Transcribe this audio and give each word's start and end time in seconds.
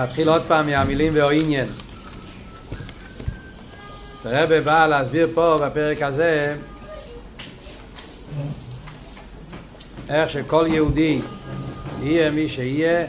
נתחיל 0.00 0.28
עוד 0.28 0.42
פעם 0.48 0.66
מהמילים 0.66 1.14
והעניין. 1.14 1.68
הרב 4.24 4.52
בא 4.64 4.86
להסביר 4.86 5.28
פה 5.34 5.58
בפרק 5.62 6.02
הזה 6.02 6.56
איך 10.08 10.30
שכל 10.30 10.64
יהודי 10.68 11.20
יהיה 12.02 12.30
מי 12.30 12.48
שיהיה 12.48 13.06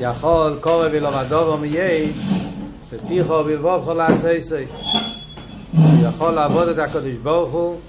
יכול 0.00 0.58
קורא 0.60 0.88
ולומדו 0.92 1.36
ומייי 1.36 2.12
ופיחו 2.90 3.32
ובלבובכו 3.32 4.00
עשה 4.00 4.64
הוא 5.72 6.08
יכול 6.08 6.30
לעבוד 6.30 6.68
את 6.68 6.78
הקדוש 6.78 7.16
ברוך 7.16 7.52
הוא 7.52 7.80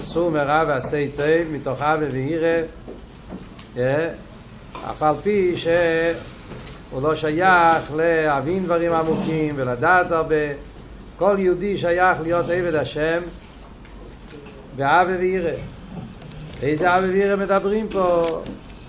בסור 0.00 0.30
מרע 0.30 0.64
ועשה 0.68 1.06
טוב 1.16 1.52
מתוך 1.52 1.82
אבי 1.82 2.04
וירא 2.04 2.62
אף 4.90 5.02
על 5.02 5.14
פי 5.22 5.54
שהוא 5.56 7.02
לא 7.02 7.14
שייך 7.14 7.92
להבין 7.96 8.64
דברים 8.64 8.92
עמוקים 8.92 9.54
ולדעת 9.56 10.10
הרבה 10.10 10.34
כל 11.18 11.36
יהודי 11.38 11.78
שייך 11.78 12.18
להיות 12.22 12.46
עבד 12.50 12.74
השם 12.74 13.20
באבי 14.76 15.12
וירא 15.12 15.50
איזה 16.62 16.98
אבי 16.98 17.06
וירא 17.06 17.36
מדברים 17.36 17.88
פה? 17.88 18.26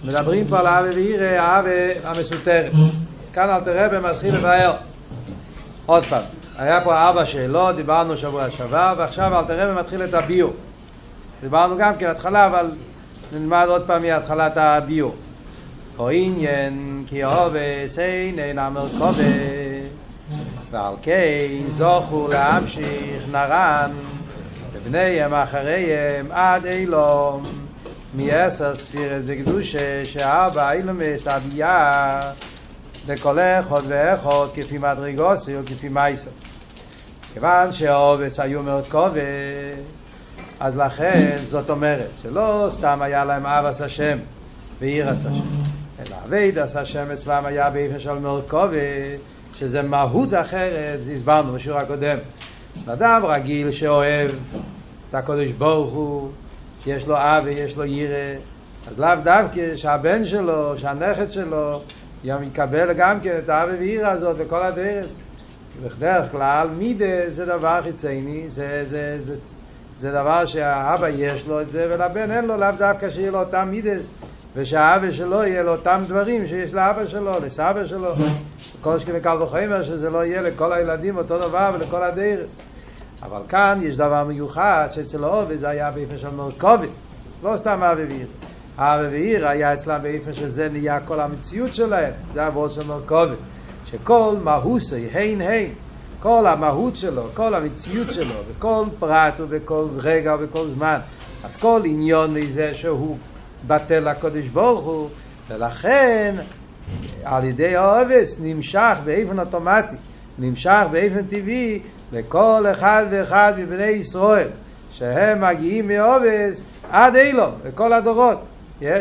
מדברים 0.05 0.47
פה 0.47 0.59
על 0.59 0.67
אבי 0.67 0.89
וירא, 0.89 1.41
האבי 1.41 1.91
המסותרת. 2.03 2.71
אז 3.23 3.29
כאן 3.29 3.49
אל 3.49 3.59
תראה 3.59 3.89
במתחיל 3.89 4.35
לבאר. 4.35 4.73
עוד 5.85 6.03
פעם 6.03 6.23
היה 6.57 6.81
פה 6.81 7.07
ארבע 7.07 7.25
שאלות, 7.25 7.75
דיברנו 7.75 8.17
שבוע 8.17 8.51
שעבר 8.51 8.93
ועכשיו 8.97 9.39
אל 9.39 9.45
תראה 9.45 9.71
ומתחיל 9.71 10.03
את 10.03 10.13
הביור. 10.13 10.53
דיברנו 11.41 11.77
גם 11.77 11.95
כן 11.95 12.07
התחלה 12.07 12.45
אבל 12.45 12.71
נלמד 13.33 13.65
עוד 13.69 13.87
פעם 13.87 14.01
מהתחלת 14.01 14.57
הביור 14.57 15.15
או 15.99 16.09
עניין 16.09 17.03
כי 17.07 17.25
אובס 17.25 17.99
אין 17.99 18.39
אין 18.39 18.59
המרכובה 18.59 19.23
ועל 20.71 20.93
כן 21.01 21.47
זוכו 21.69 22.27
להמשיך 22.31 23.23
נרן 23.31 23.91
ובניהם 24.73 25.33
אחריהם 25.33 26.31
עד 26.31 26.65
אילום 26.65 27.43
מעשר 28.13 28.75
ספירת 28.75 29.21
וקדושה 29.25 30.05
שארבע 30.05 30.71
אילומס 30.71 31.27
אביה 31.27 32.19
לכל 33.07 33.39
אחד 33.39 33.81
ואחד 33.87 34.45
כפי 34.55 34.77
מדרגוסי 34.77 35.55
או 35.55 35.61
כפי 35.65 35.89
מייסר 35.89 36.29
כיוון 37.33 37.71
שאובס 37.71 38.39
היו 38.39 38.63
מרכובה 38.63 39.19
אז 40.59 40.77
לכן 40.77 41.37
זאת 41.49 41.69
אומרת 41.69 42.09
שלא 42.21 42.69
סתם 42.71 43.01
היה 43.01 43.25
להם 43.25 43.45
אבס 43.45 43.81
השם 43.81 44.17
ואירס 44.79 45.25
השם 45.25 45.66
אלא 46.17 46.25
אבייד 46.25 46.57
עשה 46.57 46.85
שם 46.85 47.11
אצלם 47.11 47.45
היה 47.45 47.69
באיפה 47.69 47.99
של 47.99 48.13
מרכובה 48.13 48.77
שזה 49.55 49.81
מהות 49.81 50.33
אחרת, 50.33 50.99
הסברנו 51.15 51.53
בשיעור 51.53 51.79
הקודם. 51.79 52.17
אדם 52.87 53.21
רגיל 53.25 53.71
שאוהב 53.71 54.31
את 55.09 55.15
הקודש 55.15 55.51
ברוך 55.51 55.93
הוא 55.93 56.29
שיש 56.83 57.07
לו 57.07 57.15
אב 57.17 57.43
ויש 57.45 57.77
לו 57.77 57.85
ירא 57.85 58.35
אז 58.87 58.99
לאו 58.99 59.09
דווקא 59.23 59.75
שהבן 59.75 60.25
שלו, 60.25 60.77
שהנכד 60.77 61.31
שלו 61.31 61.81
יום 62.23 62.43
יקבל 62.43 62.93
גם 62.93 63.19
כן 63.21 63.37
את 63.43 63.49
האב 63.49 63.69
וירא 63.79 64.09
הזאת 64.09 64.37
בכל 64.37 64.63
הדרס. 64.63 65.21
בדרך 65.85 66.31
כלל 66.31 66.67
מידה 66.77 67.29
זה 67.29 67.45
דבר 67.45 67.81
חיצייני 67.83 68.49
זה, 68.49 68.85
זה, 68.89 69.17
זה, 69.21 69.35
זה 69.99 70.11
דבר 70.11 70.45
שהאבא 70.45 71.07
יש 71.09 71.47
לו 71.47 71.61
את 71.61 71.71
זה 71.71 71.87
ולבן 71.89 72.31
אין 72.31 72.45
לו 72.45 72.57
לאו 72.57 72.71
דווקא 72.77 73.09
שיהיה 73.09 73.31
לו 73.31 73.39
אותם 73.39 73.67
מידס 73.71 74.11
ושהאבא 74.57 75.11
שלו 75.11 75.43
יהיה 75.43 75.63
לו 75.63 75.71
אותם 75.71 76.03
דברים 76.07 76.47
שיש 76.47 76.73
לאבא 76.73 77.07
שלו, 77.07 77.31
לסבא 77.43 77.85
שלו. 77.85 78.13
כל 78.81 78.99
שכם 78.99 79.11
וקל 79.15 79.41
וחומר 79.41 79.83
שזה 79.83 80.09
לא 80.09 80.25
יהיה 80.25 80.41
לכל 80.41 80.73
הילדים 80.73 81.17
אותו 81.17 81.37
דבר 81.37 81.71
ולכל 81.73 82.03
הדרס. 82.03 82.61
אבל 83.23 83.41
כאן 83.49 83.79
יש 83.81 83.97
דבר 83.97 84.23
מיוחד 84.23 84.87
שאצל 84.91 85.25
אובי 85.25 85.57
זה 85.57 85.69
היה 85.69 85.91
באיפה 85.91 86.17
של 86.17 86.29
מרכובי 86.29 86.87
לא 87.43 87.57
סתם 87.57 87.83
אבא 87.83 88.01
ועיר 88.09 88.27
אבא 88.77 89.07
ועיר 89.11 89.47
היה 89.47 89.73
אצלם 89.73 89.99
באיפה 90.01 90.33
שזה 90.33 90.69
נהיה 90.69 90.99
כל 90.99 91.19
המציאות 91.19 91.75
שלהם. 91.75 92.13
זה 92.33 92.45
עבוד 92.45 92.71
של 92.71 92.87
מרכובי 92.87 93.35
שכל 93.91 94.35
מהוסי, 94.43 95.07
הין 95.13 95.41
הין. 95.41 95.73
כל 96.21 96.47
המהות 96.47 96.97
שלו, 96.97 97.23
כל 97.33 97.53
המציאות 97.53 98.13
שלו 98.13 98.33
בכל 98.49 98.85
פרט 98.99 99.33
ובכל 99.37 99.85
רגע 99.97 100.35
ובכל 100.39 100.67
זמן. 100.67 100.99
אז 101.43 101.55
כל 101.55 101.81
עניון 101.85 102.33
מזה 102.33 102.73
שהוא 102.73 103.17
בטל 103.67 104.09
לקודש 104.11 104.47
ברוך 104.47 104.85
הוא 104.85 105.09
ולכן 105.47 106.35
על 107.23 107.43
ידי 107.43 107.75
האובס 107.75 108.39
נמשך 108.41 108.97
באיפן 109.05 109.39
אוטומטי 109.39 109.95
נמשך 110.39 110.83
באיפן 110.91 111.23
טבעי 111.23 111.81
לכל 112.11 112.65
אחד 112.71 113.05
ואחד 113.11 113.53
מבני 113.57 113.85
ישראל 113.85 114.47
שהם 114.91 115.41
מגיעים 115.41 115.87
מאובס 115.87 116.63
עד 116.91 117.15
אילום, 117.15 117.51
לכל 117.65 117.93
הדורות 117.93 118.43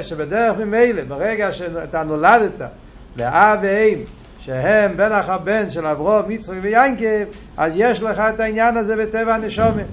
שבדרך 0.02 0.58
ממילא, 0.58 1.02
ברגע 1.08 1.52
שאתה 1.52 2.02
נולדת 2.02 2.68
לאב 3.16 3.58
ואם 3.62 3.98
שהם 4.40 4.96
בן 4.96 5.12
אח 5.12 5.28
הבן 5.28 5.70
של 5.70 5.86
אברום, 5.86 6.22
מצרי 6.28 6.58
ויינקב 6.60 7.30
אז 7.56 7.72
יש 7.76 8.02
לך 8.02 8.18
את 8.18 8.40
העניין 8.40 8.76
הזה 8.76 8.96
בטבע 8.96 9.34
הנשומת 9.34 9.86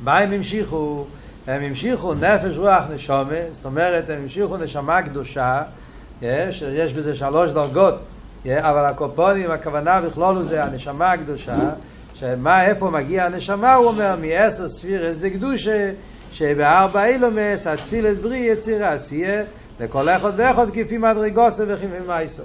מה 0.00 0.18
הם 0.18 0.32
המשיכו? 0.32 1.04
הם 1.46 1.62
המשיכו 1.62 2.14
נפש 2.14 2.56
רוח 2.56 2.84
נשומה, 2.94 3.34
זאת 3.52 3.64
אומרת 3.64 4.10
הם 4.10 4.22
המשיכו 4.22 4.56
נשמה 4.56 5.02
קדושה, 5.02 5.62
יש, 6.22 6.62
יש 6.62 6.92
בזה 6.92 7.14
שלוש 7.14 7.50
דרגות, 7.50 7.94
אבל 8.46 8.84
הקופונים, 8.84 9.50
הכוונה 9.50 10.00
בכלול 10.00 10.44
זה 10.44 10.64
הנשמה 10.64 11.12
הקדושה, 11.12 11.70
שמה, 12.14 12.64
איפה 12.64 12.90
מגיע 12.90 13.24
הנשמה, 13.24 13.74
הוא 13.74 13.86
אומר, 13.86 14.14
מעשר 14.20 14.68
ספירס 14.68 15.16
דקדושה, 15.16 15.90
שבארבע 16.32 17.06
אילומס, 17.06 17.66
אצילס 17.66 18.18
בריא 18.18 18.52
יצירה 18.52 18.92
עשייה, 18.92 19.42
לכל 19.80 20.08
אחד 20.08 20.32
ואחד 20.36 20.70
כפי 20.70 20.98
מדרגוסה 20.98 21.64
וכפי 21.68 21.86
מייסו. 22.06 22.42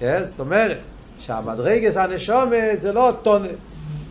זאת 0.00 0.40
אומרת, 0.40 0.78
שהמדרגס 1.20 1.96
הנשומה 1.96 2.56
זה 2.74 2.92
לא 2.92 3.12
טונה, 3.22 3.48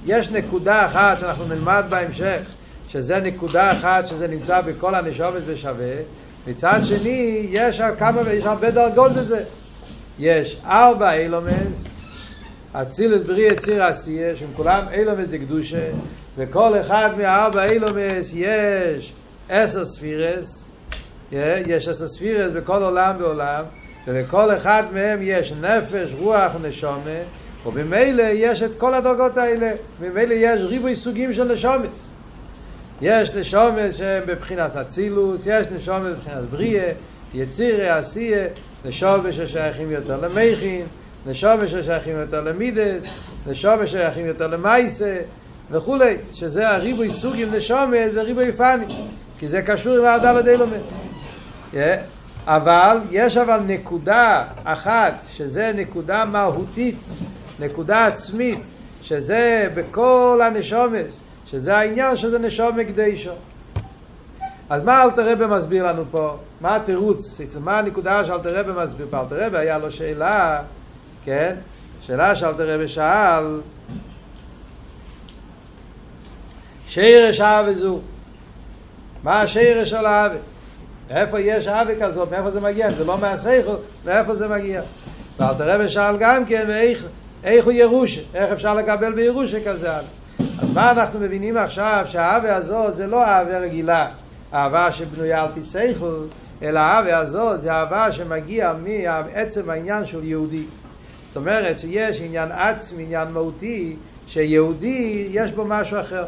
יש 0.06 0.32
נקודה 0.32 0.86
אחת 0.86 1.20
שאנחנו 1.20 1.48
נלמד 1.48 1.84
בהמשך, 1.90 2.42
שזה 2.96 3.20
נקודה 3.20 3.72
אחת 3.72 4.08
שזה 4.08 4.28
נמצא 4.28 4.62
בכל 4.62 4.96
הנשומת 4.96 5.42
ושווה 5.46 5.96
מצד 6.48 6.80
שני 6.84 7.48
יש 7.52 7.82
כמה 8.00 8.22
ויש 8.26 8.46
הרבה 8.46 8.72
דרגות 8.72 9.12
בזה. 9.12 9.44
יש 10.20 10.62
ארבע 10.66 11.14
אילומס 11.14 11.84
אצילס 12.74 13.22
בריא 13.22 13.52
יציר 13.52 13.84
עשייה 13.84 14.36
שהם 14.36 14.48
כולם 14.56 14.84
אילומס 14.92 15.30
זה 15.30 15.38
קדושה 15.38 15.88
וכל 16.38 16.80
אחד 16.82 17.10
מהארבע 17.18 17.66
אילומס 17.66 18.32
יש 18.34 19.14
עשר 19.50 19.86
ספירס 19.86 20.66
יש 21.32 21.88
עשר 21.88 22.08
ספירס 22.08 22.52
בכל 22.52 22.84
עולם 22.84 23.16
ועולם 23.20 23.64
ולכל 24.08 24.56
אחד 24.56 24.84
מהם 24.94 25.20
יש 25.22 25.54
נפש, 25.62 26.14
רוח, 26.20 26.52
נשומה 26.64 27.20
ובמילא 27.66 28.24
יש 28.34 28.62
את 28.62 28.72
כל 28.78 28.94
הדרגות 28.94 29.38
האלה. 29.38 29.72
במילא 30.02 30.34
יש 30.34 30.62
ריבוי 30.62 30.96
סוגים 30.96 31.34
של 31.34 31.54
נשומס 31.54 32.05
יש 33.02 33.34
נשומת 33.34 33.94
שהם 33.94 34.24
בבחינת 34.26 34.76
אצילוס, 34.76 35.42
יש 35.46 35.68
נשומת 35.76 36.16
בבחינת 36.16 36.44
בריאה, 36.44 36.92
יצירה, 37.34 37.98
עשייה, 37.98 38.48
נשומת 38.86 39.34
ששייכים 39.34 39.92
יותר 39.92 40.20
למכין, 40.22 40.86
נשומת 41.26 41.70
ששייכים 41.70 42.16
יותר 42.16 42.42
למידס, 42.42 43.20
נשומת 43.48 43.88
ששייכים 43.88 44.26
יותר 44.26 44.48
למייסה 44.48 45.18
וכולי, 45.72 46.18
שזה 46.34 46.70
הריבוי 46.70 47.10
סוגים 47.10 47.48
נשומת 47.52 48.12
וריבוי 48.14 48.52
פאני, 48.52 48.86
כי 49.40 49.48
זה 49.48 49.62
קשור 49.62 49.98
עם 49.98 50.06
העדה 50.06 50.32
לדלומס. 50.32 50.94
אבל 52.48 52.98
יש 53.12 53.38
אבל 53.38 53.60
נקודה 53.68 54.44
אחת, 54.64 55.14
שזה 55.34 55.72
נקודה 55.76 56.26
מהותית, 56.26 56.96
נקודה 57.60 58.06
עצמית, 58.08 58.60
שזה 59.02 59.68
בכל 59.76 60.42
הנשומס, 60.44 61.22
שזה 61.56 61.78
העניין 61.78 62.18
שזה 62.18 62.40
נשום 62.40 62.78
מקדשו. 62.78 63.32
אז 64.70 64.84
מה 64.84 65.04
אלתר 65.04 65.32
רבי 65.32 65.46
מסביר 65.46 65.88
לנו 65.88 66.04
פה? 66.12 66.38
מה 66.62 66.76
התירוץ? 66.76 67.42
מה 67.60 67.80
הנקודה 67.80 68.26
שאלתר 68.26 68.60
רבי 68.60 68.72
מסביר 68.84 69.08
פה? 69.10 69.22
אלתר 69.22 69.46
רבי 69.46 69.58
היה 69.58 69.78
לו 69.78 69.92
שאלה, 69.92 70.62
כן? 71.26 71.56
שאלה 72.02 72.36
שאלתר 72.36 72.76
רבי 72.76 72.88
שאל, 72.88 73.62
שירש 76.88 77.42
אהבה 77.42 77.74
זו. 77.74 78.00
מה 79.24 79.42
השירש 79.42 79.90
של 79.90 80.06
האהבה? 80.06 80.36
מאיפה 81.12 81.40
יש 81.40 81.68
אהבה 81.68 81.96
כזאת? 82.02 82.32
מאיפה 82.32 82.52
זה 82.52 82.60
מגיע? 82.60 82.92
זה 82.92 83.06
לא 83.06 83.18
מהסייכו, 83.18 83.76
מאיפה 84.06 84.36
זה 84.36 84.48
מגיע? 84.48 84.82
ואלתר 85.40 85.76
רבי 85.76 85.90
שאל 85.90 86.18
גם 86.20 86.46
כן, 86.46 86.66
ואיך 86.68 87.66
הוא 87.66 87.74
ירושה? 87.74 88.22
איך 88.34 88.52
אפשר 88.52 88.74
לקבל 88.74 89.14
בירושה 89.14 89.58
כזה 89.66 89.92
אהבה? 89.92 90.25
אז 90.62 90.74
מה 90.74 90.92
אנחנו 90.92 91.20
מבינים 91.20 91.58
עכשיו 91.58 92.06
שהאהבה 92.08 92.56
הזאת 92.56 92.96
זה 92.96 93.08
לא 93.08 93.26
אהבה 93.26 93.60
רגילה, 93.60 94.08
אהבה 94.54 94.92
שבנויה 94.92 95.44
על 95.44 95.48
פי 95.54 95.64
סייכל, 95.64 96.26
אלא 96.62 96.80
האהבה 96.80 97.18
הזאת 97.18 97.62
זה 97.62 97.72
אהבה 97.72 98.12
שמגיע 98.12 98.74
מעצם 99.34 99.70
העניין 99.70 100.06
של 100.06 100.24
יהודי. 100.24 100.64
זאת 101.28 101.36
אומרת 101.36 101.80
שיש 101.80 102.22
עניין 102.22 102.52
עצמי, 102.52 103.04
עניין 103.04 103.28
מהותי, 103.32 103.96
שיהודי 104.28 105.28
יש 105.32 105.52
בו 105.52 105.66
משהו 105.66 106.00
אחר. 106.00 106.26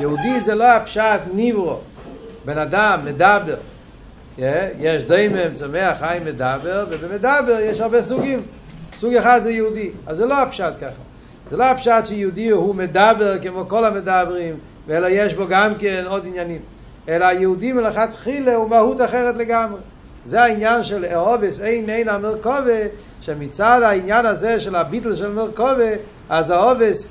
יהודי 0.00 0.40
זה 0.40 0.54
לא 0.54 0.72
הפשט 0.72 1.20
ניברו, 1.34 1.78
בן 2.44 2.58
אדם 2.58 3.00
מדבר. 3.04 3.56
יש 4.78 5.04
דיימם, 5.04 5.54
צומח, 5.54 5.96
חיים, 5.98 6.24
מדבר, 6.24 6.86
ובמדבר 6.88 7.58
יש 7.60 7.80
הרבה 7.80 8.02
סוגים. 8.02 8.42
סוג 8.96 9.14
אחד 9.14 9.40
זה 9.42 9.52
יהודי. 9.52 9.90
אז 10.06 10.16
זה 10.16 10.26
לא 10.26 10.42
הפשט 10.42 10.72
ככה. 10.80 11.11
זה 11.52 11.58
לא 11.58 11.64
הפשט 11.64 12.06
שיהודי 12.06 12.48
הוא 12.48 12.74
מדבר 12.74 13.38
כמו 13.42 13.68
כל 13.68 13.84
המדברים, 13.84 14.54
אלא 14.90 15.08
יש 15.10 15.34
בו 15.34 15.46
גם 15.48 15.72
כן 15.78 16.04
עוד 16.06 16.26
עניינים. 16.26 16.60
אלא 17.08 17.24
היהודי 17.24 17.72
מלכתחילה 17.72 18.54
הוא 18.54 18.70
מהות 18.70 19.00
אחרת 19.00 19.36
לגמרי. 19.36 19.80
זה 20.24 20.42
העניין 20.42 20.84
של 20.84 21.04
אהובס 21.04 21.60
אין 21.60 21.90
אין 21.90 22.08
המרכובה, 22.08 22.80
שמצד 23.20 23.80
העניין 23.84 24.26
הזה 24.26 24.60
של 24.60 24.76
הביטל 24.76 25.16
של 25.16 25.32
מרכובה, 25.32 25.90
אז 26.28 26.50
האהובס 26.50 27.08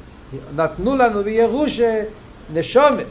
נתנו 0.55 0.95
לנו 0.95 1.23
בירושה 1.23 2.03
נשומת 2.53 3.05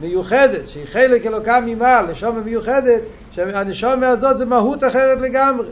מיוחדת, 0.00 0.68
שהיא 0.68 0.86
חלק 0.92 1.26
אלוקה 1.26 1.60
ממעל, 1.66 2.06
נשומת 2.10 2.44
מיוחדת, 2.44 3.02
שהנשומת 3.32 4.02
הזאת 4.02 4.38
זה 4.38 4.44
מהות 4.44 4.84
אחרת 4.84 5.20
לגמרי. 5.20 5.68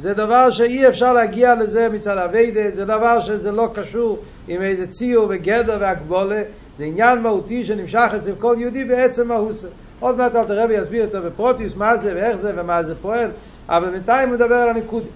זה 0.00 0.14
דבר 0.14 0.50
שאי 0.50 0.88
אפשר 0.88 1.12
להגיע 1.12 1.54
לזה 1.54 1.88
מצד 1.88 2.18
אביידה, 2.18 2.70
זה 2.74 2.84
דבר 2.84 3.20
שזה 3.20 3.52
לא 3.52 3.68
קשור 3.74 4.18
עם 4.48 4.62
איזה 4.62 4.86
ציור 4.86 5.26
וגדר 5.30 5.76
והגבולה, 5.80 6.42
זה 6.76 6.84
עניין 6.84 7.22
מהותי 7.22 7.64
שנמשך 7.64 8.10
אצל 8.16 8.32
כל 8.38 8.56
יהודי 8.58 8.84
בעצם 8.84 9.28
מהוסה. 9.28 9.68
עוד 10.00 10.16
מעט 10.16 10.34
אל 10.34 10.44
תראה 10.44 10.66
ויסביר 10.68 11.02
יותר 11.02 11.22
בפרוטיוס 11.22 11.76
מה 11.76 11.96
זה 11.96 12.12
ואיך 12.14 12.36
זה 12.36 12.52
ומה 12.56 12.82
זה 12.82 12.94
פועל, 13.02 13.30
אבל 13.68 13.90
בינתיים 13.90 14.28
הוא 14.28 14.36
מדבר 14.36 14.54
על 14.54 14.68
הנקודה. 14.68 15.06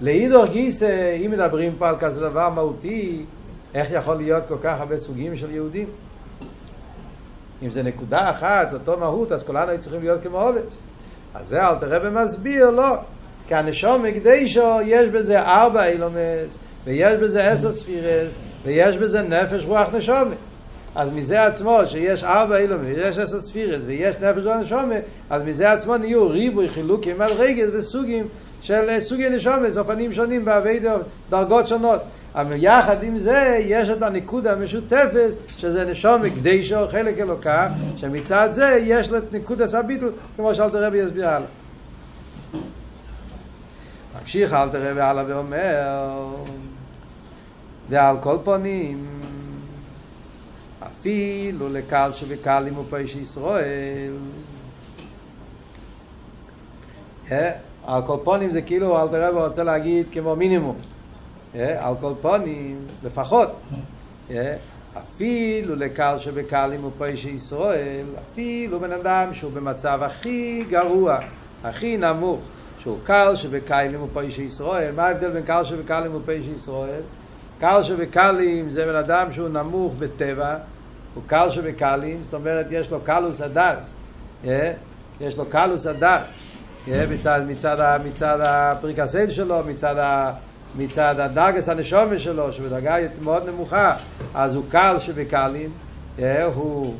לאידור 0.00 0.46
גיסא, 0.46 1.16
אם 1.26 1.30
מדברים 1.30 1.72
פה 1.78 1.88
על 1.88 1.96
כזה 2.00 2.20
דבר 2.20 2.48
מהותי, 2.48 3.24
איך 3.74 3.88
יכול 3.90 4.14
להיות 4.14 4.42
כל 4.48 4.56
כך 4.62 4.80
הרבה 4.80 4.98
סוגים 4.98 5.36
של 5.36 5.50
יהודים? 5.50 5.86
אם 7.62 7.70
זה 7.70 7.82
נקודה 7.82 8.30
אחת, 8.30 8.72
אותו 8.72 8.98
מהות, 8.98 9.32
אז 9.32 9.42
כולנו 9.42 9.80
צריכים 9.80 10.00
להיות 10.00 10.22
כמו 10.22 10.40
עובס. 10.40 10.62
אז 11.34 11.48
זה 11.48 11.66
אל 11.66 11.74
תראה 11.74 11.98
ומסביר, 12.02 12.70
לא. 12.70 12.96
כי 13.50 13.54
הנשום 13.54 14.02
מקדישו 14.02 14.78
יש 14.84 15.08
בזה 15.08 15.40
ארבע 15.40 15.86
אילומס, 15.86 16.58
ויש 16.84 17.14
בזה 17.14 17.50
עשר 17.50 17.72
ספירס, 17.72 18.34
ויש 18.64 18.96
בזה 18.96 19.22
נפש 19.22 19.64
רוח 19.64 19.94
נשומת. 19.94 20.36
אז 20.94 21.08
מזה 21.14 21.46
עצמו 21.46 21.80
שיש 21.86 22.24
ארבע 22.24 22.56
אילומס, 22.56 22.86
ויש 22.96 23.18
עשר 23.18 23.40
ספירס, 23.40 23.82
ויש 23.86 24.16
נפש 24.16 24.44
רוח 24.44 24.56
נשומת, 24.56 25.02
אז 25.30 25.42
מזה 25.42 25.72
עצמו 25.72 25.96
נהיו 25.96 26.28
ריבוי 26.28 26.68
חילוקים 26.68 27.20
על 27.20 27.32
רגל 27.32 27.68
וסוגים 27.74 28.28
של 28.62 29.00
סוגי 29.00 29.28
נשומת, 29.28 29.76
אופנים 29.76 30.12
שונים 30.12 30.44
בעבי 30.44 30.80
דרגות 31.30 31.68
שונות. 31.68 32.00
אבל 32.34 32.56
יחד 32.56 33.02
עם 33.02 33.18
זה 33.18 33.58
יש 33.60 33.88
את 33.88 34.02
הניקוד 34.02 34.46
המשותפת 34.46 35.30
שזה 35.46 35.90
נשום 35.90 36.22
מקדישו, 36.22 36.88
חלק 36.90 37.18
אלוקה, 37.18 37.68
שמצד 37.96 38.48
זה 38.52 38.78
יש 38.82 39.10
לו 39.10 39.18
את 39.18 39.32
ניקוד 39.32 39.62
הסביטל, 39.62 40.08
כמו 40.36 40.54
שאלת 40.54 40.74
רבי 40.74 40.98
יסביר 40.98 41.28
הלאה. 41.28 41.59
ממשיך 44.20 44.52
אל 44.52 44.68
תראה 44.68 44.92
והלאה 44.96 45.24
ואומר 45.26 46.26
ועל 47.90 48.16
כל 48.20 48.36
פונים 48.44 49.06
אפילו 50.86 51.68
לקל 51.68 52.10
שבקלים 52.14 52.78
ופשע 52.78 53.18
ישראל. 53.18 54.12
על 57.86 58.02
כל 58.06 58.16
פונים 58.24 58.52
זה 58.52 58.62
כאילו 58.62 59.02
אל 59.02 59.08
תראה 59.08 59.36
ורוצה 59.36 59.62
להגיד 59.62 60.06
כמו 60.12 60.36
מינימום. 60.36 60.76
על 61.54 61.94
כל 62.00 62.12
פונים 62.20 62.86
לפחות. 63.04 63.50
אפילו 64.98 65.74
לקל 65.76 66.18
שבקלים 66.18 66.84
ופשע 66.84 67.28
ישראל 67.28 68.06
אפילו 68.18 68.80
בן 68.80 68.92
אדם 68.92 69.34
שהוא 69.34 69.52
במצב 69.52 70.02
הכי 70.02 70.64
גרוע 70.70 71.18
הכי 71.64 71.96
נמוך 71.96 72.40
שהוא 72.82 72.98
קל 73.04 73.36
שבקלים 73.36 74.02
ופושעי 74.02 74.42
ישראל. 74.42 74.92
מה 74.96 75.06
ההבדל 75.06 75.30
בין 75.30 75.42
קל 75.42 75.64
שבקלים 75.64 76.14
ופושעי 76.14 76.50
ישראל? 76.56 77.00
קל 77.60 77.82
שבקלים 77.82 78.70
זה 78.70 78.86
בן 78.86 78.94
אדם 78.94 79.32
שהוא 79.32 79.48
נמוך 79.48 79.94
בטבע, 79.98 80.56
הוא 81.14 81.22
קל 81.26 81.50
שבקלים, 81.50 82.20
זאת 82.24 82.34
אומרת 82.34 82.66
יש 82.70 82.90
לו 82.90 83.00
קלות 83.00 83.40
הדעת, 83.40 83.92
יש 85.20 85.36
לו 85.36 85.46
קלות 85.46 85.86
הדעת, 85.86 86.38
מצד, 86.88 87.40
מצד, 87.48 88.00
מצד 88.04 88.38
הפריקסל 88.42 89.30
שלו, 89.30 89.58
מצד, 89.66 90.32
מצד 90.76 91.14
הדרגת 91.20 91.68
הנשמה 91.68 92.18
שלו, 92.18 92.52
שבדרגה 92.52 92.96
מאוד 93.22 93.48
נמוכה, 93.48 93.94
אז 94.34 94.54
הוא 94.54 94.64
קל 94.70 94.96
שבקלים, 95.00 95.70
הוא 96.54 96.94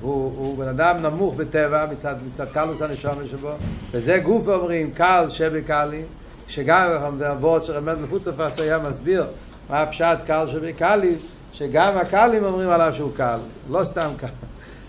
הוא, 0.00 0.32
הוא 0.36 0.58
בן 0.58 0.68
אדם 0.68 0.96
נמוך 1.02 1.34
בטבע 1.34 1.86
מצד, 1.92 2.14
מצד 2.26 2.46
קלוס 2.52 2.82
הנשומה 2.82 3.24
שבו. 3.30 3.50
וזה 3.90 4.18
גוף 4.18 4.48
אומרים 4.48 4.90
קל 4.90 5.26
שבקלי 5.28 6.02
שגם 6.48 7.18
בעבוד 7.18 7.64
שרמד 7.64 7.98
מפוצפס 7.98 8.60
היה 8.60 8.78
מסביר 8.78 9.26
מה 9.70 9.82
הפשט 9.82 10.18
קל 10.26 10.46
שבקלי 10.48 11.14
שגם 11.52 11.96
הקלים 11.96 12.44
אומרים 12.44 12.68
עליו 12.68 12.92
שהוא 12.96 13.10
קל 13.16 13.38
לא 13.70 13.84
סתם 13.84 14.10
קל. 14.16 14.26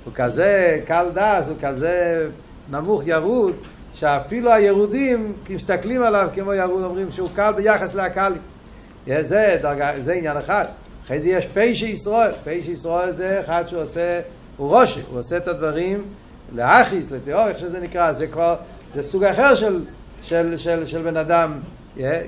הוא 0.06 0.14
כזה 0.16 0.82
קל 0.86 1.06
דס 1.14 1.48
הוא 1.48 1.58
כזה 1.62 2.28
נמוך 2.70 3.02
ירוד 3.06 3.56
שאפילו 3.94 4.54
הירודים 4.54 5.34
מסתכלים 5.50 6.04
עליו 6.04 6.30
כמו 6.34 6.54
ירוד 6.54 6.84
אומרים 6.84 7.12
שהוא 7.12 7.30
קל 7.36 7.52
ביחס 7.52 7.94
להקלים 7.94 8.42
זה, 9.08 9.58
דרגה, 9.62 9.92
זה 10.00 10.14
עניין 10.14 10.38
אחד. 10.38 10.66
אחרי 11.06 11.20
זה 11.20 11.30
יש 11.30 11.48
פשע 11.48 11.86
ישראל. 11.86 12.32
פשע 12.44 12.72
ישראל 12.72 13.12
זה 13.12 13.42
אחד 13.42 13.64
שעושה 13.68 14.20
הוא 14.62 14.70
רושה, 14.70 15.00
הוא 15.12 15.20
עושה 15.20 15.38
את 15.38 15.48
הדברים 15.48 16.04
לאחיס, 16.56 17.12
לתיאור, 17.12 17.48
איך 17.48 17.60
שזה 17.60 17.80
נקרא, 17.80 18.14
זה 18.14 18.28
כבר, 18.28 18.56
זה 18.96 19.04
סוג 19.04 19.24
אחר 19.24 19.56
של, 19.56 19.80
של, 20.24 20.58
של, 20.58 20.86
של 20.86 21.02
בן 21.02 21.18
אדם, 21.18 21.60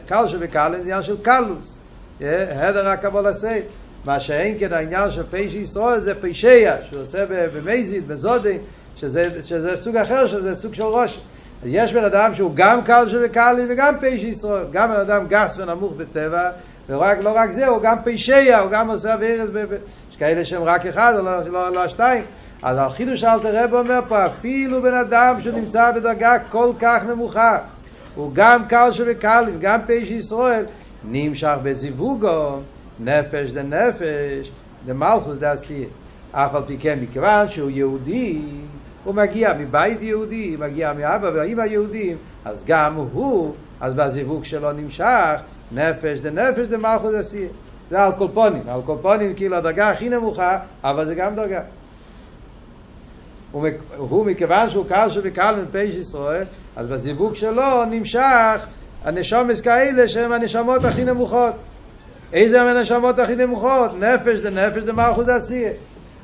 קל 0.07 0.27
שבקל 0.27 0.75
עניין 0.81 1.03
של 1.03 1.15
קלוס, 1.21 1.77
הדר 2.21 2.87
הקבול 2.87 3.27
עשה, 3.27 3.59
מה 4.05 4.19
שאין 4.19 4.55
כן 4.59 4.73
העניין 4.73 5.11
של 5.11 5.23
פשע 5.31 5.57
ישראל 5.57 5.99
זה 5.99 6.13
פשע, 6.21 6.75
שהוא 6.89 7.01
עושה 7.01 7.25
במזיד, 7.29 8.07
בזודי, 8.07 8.57
שזה, 8.95 9.29
שזה 9.43 9.77
סוג 9.77 9.95
אחר, 9.95 10.27
שזה 10.27 10.55
סוג 10.55 10.73
של 10.73 10.83
ראש. 10.83 11.19
יש 11.65 11.93
בן 11.93 12.03
אדם 12.03 12.35
שהוא 12.35 12.51
גם 12.55 12.81
קל 12.83 13.09
שבקל 13.09 13.55
וגם 13.69 13.93
פשע 14.01 14.27
ישראל, 14.27 14.65
גם 14.71 14.89
בן 14.89 14.99
אדם 14.99 15.27
גס 15.27 15.57
ונמוך 15.57 15.93
בטבע, 15.97 16.49
ורק, 16.89 17.17
לא 17.21 17.31
רק 17.35 17.51
זה, 17.51 17.67
הוא 17.67 17.81
גם 17.81 17.97
פשע, 18.05 18.59
הוא 18.59 18.71
גם 18.71 18.89
עושה 18.89 19.13
אבירס 19.13 19.49
יש 20.13 20.17
כאלה 20.17 20.45
שהם 20.45 20.63
רק 20.63 20.85
אחד 20.85 21.13
לא, 21.23 21.43
לא, 21.43 21.71
לא 21.71 21.87
שתיים. 21.87 22.23
אז 22.61 22.77
החידוש 22.79 23.23
אלתר 23.23 23.63
רב 23.63 23.73
אומר 23.73 23.99
פה, 24.07 24.25
אפילו 24.25 24.81
בן 24.81 24.93
אדם 24.93 25.41
שנמצא 25.41 25.91
בדרגה 25.91 26.39
כל 26.39 26.71
כך 26.79 27.03
נמוכה, 27.03 27.57
הוא 28.15 28.31
גם 28.33 28.65
קל 28.67 28.89
שבקלים, 28.91 29.59
גם 29.61 29.79
פשע 29.87 30.13
ישראל, 30.13 30.65
נמשך 31.03 31.55
בזיווגו, 31.63 32.59
נפש 32.99 33.51
דה 33.51 33.63
נפש, 33.63 34.51
דה 34.85 34.93
מלכוס 34.93 35.37
דה 35.37 35.51
עשייה. 35.51 35.87
אף 36.31 36.55
על 36.55 36.63
פי 36.67 36.77
כן, 36.77 36.99
מכיוון 37.01 37.49
שהוא 37.49 37.69
יהודי, 37.69 38.41
הוא 39.03 39.15
מגיע 39.15 39.53
מבית 39.59 40.01
יהודי, 40.01 40.55
מגיע 40.59 40.93
מאבא 40.93 41.29
ואמא 41.33 41.61
יהודים, 41.61 42.17
אז 42.45 42.63
גם 42.67 42.93
הוא, 42.93 43.53
אז 43.81 43.93
בזיווג 43.93 44.43
שלו 44.43 44.71
נמשך, 44.71 45.35
נפש 45.71 46.19
דה 46.19 46.29
נפש 46.29 46.67
דה 46.67 46.77
מלכוס 46.77 47.11
דה 47.11 47.19
עשייה. 47.19 47.49
זה 47.89 48.03
על 48.03 48.11
קולפונים, 48.11 48.61
על 48.67 48.81
קולפונים 48.85 49.33
כאילו 49.33 49.57
הדרגה 49.57 49.89
הכי 49.89 50.09
נמוכה, 50.09 50.59
אבל 50.83 51.05
זה 51.05 51.15
גם 51.15 51.35
דרגה. 51.35 51.61
הוא 53.97 54.25
מכיוון 54.25 54.69
שהוא 54.69 54.85
קל 54.89 55.09
שבקל 55.09 55.55
מפייש 55.67 55.95
ישראל, 55.95 56.45
אז 56.75 56.87
בזיווג 56.87 57.35
שלו 57.35 57.85
נמשך 57.85 58.65
הנשומס 59.03 59.61
כאלה 59.61 60.07
שהם 60.07 60.31
הנשמות 60.31 60.85
הכי 60.85 61.03
נמוכות. 61.03 61.53
איזה 62.33 62.61
הם 62.61 62.67
הנשמות 62.67 63.19
הכי 63.19 63.35
נמוכות? 63.35 63.91
נפש 63.99 64.39
זה 64.39 64.49
נפש 64.49 64.83
זה 64.83 64.93
מלכות 64.93 65.29
עשייה. 65.29 65.71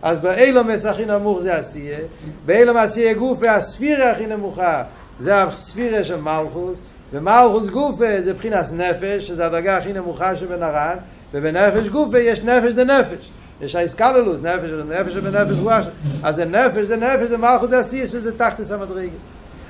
אז 0.01 0.17
באילומס 0.17 0.85
הכי 0.85 1.05
נמוך 1.05 1.41
זה 1.41 1.55
עשייה, 1.55 1.99
באילום 2.45 2.77
עשייה 2.77 3.13
גוף 3.13 3.37
והספירה 3.41 4.11
הכי 4.11 4.27
נמוכה 4.27 4.83
זה 5.19 5.43
הספירה 5.43 6.03
של 6.03 6.21
מלכות, 6.21 6.75
ומלכות 7.11 7.69
גוף 7.69 7.99
זה 8.19 8.33
מבחינת 8.33 8.65
נפש, 8.71 9.27
שזה 9.27 9.45
הדרגה 9.45 9.77
הכי 9.77 9.93
נמוכה 9.93 10.35
שבנרן, 10.37 10.97
ובנפש 11.33 11.87
גופה 11.87 12.19
יש 12.19 12.43
נפש 12.43 12.73
דה 12.73 12.83
נפש. 12.83 13.29
יש 13.61 13.75
האיסקללוס, 13.75 14.37
נפש 14.41 14.69
זה 14.69 14.83
נפש 14.83 15.15
ובנפש 15.15 15.59
רוח. 15.59 15.85
אז 16.23 16.35
זה 16.35 16.45
נפש 16.45 16.85
זה 16.87 16.95
נפש 16.95 17.29
זה 17.29 17.37
מלכות 17.37 17.69
דעשייה 17.69 18.07
שזה 18.07 18.37
תחתס 18.37 18.71
המדרגת. 18.71 19.11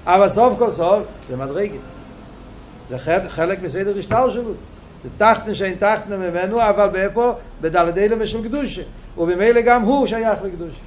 אבל 0.05 0.29
סוף 0.29 0.59
כל 0.59 0.71
סוף 0.71 1.03
זה 1.29 1.37
מדרגת. 1.37 1.79
זה 2.89 2.97
חלק 3.29 3.63
מסדר 3.63 3.99
השטר 3.99 4.31
שלו. 4.31 4.53
זה 5.03 5.09
תחתן 5.17 5.55
שאין 5.55 5.75
תחתן 5.79 6.19
ממנו, 6.19 6.61
אבל 6.61 6.89
באיפה? 6.89 7.33
בדלדי 7.61 8.09
למשל 8.09 8.43
קדושה. 8.43 8.81
ובמילא 9.17 9.61
גם 9.61 9.81
הוא 9.81 10.07
שייך 10.07 10.39
לקדושה. 10.43 10.79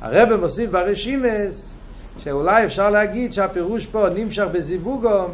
הרב 0.00 0.36
מוסיף 0.36 0.70
ברשימס 0.70 1.72
שאולי 2.18 2.64
אפשר 2.64 2.90
להגיד 2.90 3.32
שהפירוש 3.32 3.86
פה 3.86 4.06
נמשך 4.14 4.44
בזיווגו 4.52 5.26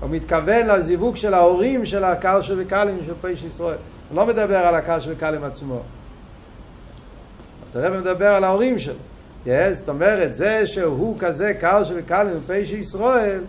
הוא 0.00 0.10
מתכוון 0.10 0.66
לזיווג 0.66 1.16
של 1.16 1.34
ההורים 1.34 1.86
של 1.86 2.04
הקרש 2.04 2.50
וקלים 2.56 2.98
של 3.06 3.12
פייש 3.20 3.44
ישראל. 3.44 3.76
הוא 4.08 4.16
לא 4.16 4.26
מדבר 4.26 4.58
על 4.58 4.74
הקרש 4.74 5.08
וקלים 5.08 5.44
עצמו. 5.44 5.80
הרב 7.74 8.00
מדבר 8.00 8.26
על 8.26 8.44
ההורים 8.44 8.78
שלו? 8.78 8.94
Yes, 9.46 9.48
זאת 9.72 9.88
אומרת 9.88 10.34
זה 10.34 10.66
שהוא 10.66 11.16
כזה 11.18 11.54
קרש 11.54 11.92
וקלים 11.94 12.32
ופייש 12.36 12.70
ישראל 12.70 13.40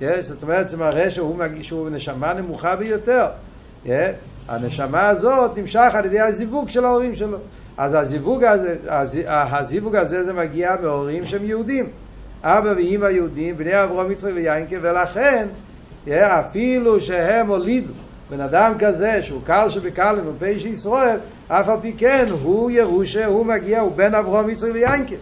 yes, 0.00 0.04
זאת 0.20 0.42
אומרת 0.42 0.68
זה 0.68 0.76
מראה 0.76 1.10
שהוא, 1.10 1.36
מגיש, 1.36 1.66
שהוא 1.66 1.90
נשמה 1.90 2.32
נמוכה 2.32 2.76
ביותר. 2.76 3.26
Yeah, 3.86 3.88
הנשמה 4.48 5.08
הזאת 5.08 5.58
נמשך 5.58 5.90
על 5.92 6.04
ידי 6.04 6.20
הזיווג 6.20 6.68
של 6.68 6.84
ההורים 6.84 7.16
שלו. 7.16 7.38
אז 7.76 7.94
הזיווג 7.94 8.44
הזה, 8.44 8.76
הזיווג 9.26 9.96
הזה 9.96 10.24
זה 10.24 10.32
מגיע 10.32 10.76
מהורים 10.82 11.26
שהם 11.26 11.44
יהודים. 11.44 11.86
אבא 12.42 12.72
ואימא 12.76 13.06
יהודים, 13.06 13.56
בני 13.56 13.84
אברהם 13.84 14.12
יצחק 14.12 14.30
ויינקה 14.34 14.76
ולכן 14.82 15.46
אפילו 16.14 17.00
שהם 17.00 17.46
הולידו 17.46 17.92
בן 18.30 18.40
אדם 18.40 18.72
כזה 18.78 19.22
שהוא 19.22 19.40
קל 19.44 19.70
שבקל 19.70 20.18
ומפי 20.24 20.60
שישראל 20.60 21.18
אף 21.48 21.68
על 21.68 21.76
פי 21.82 21.92
כן 21.92 22.26
הוא 22.42 22.70
ירושה, 22.70 23.26
הוא 23.26 23.46
מגיע, 23.46 23.80
הוא 23.80 23.92
בן 23.92 24.14
אברהם 24.14 24.50
יצחק 24.50 24.68
ויינקה 24.72 25.14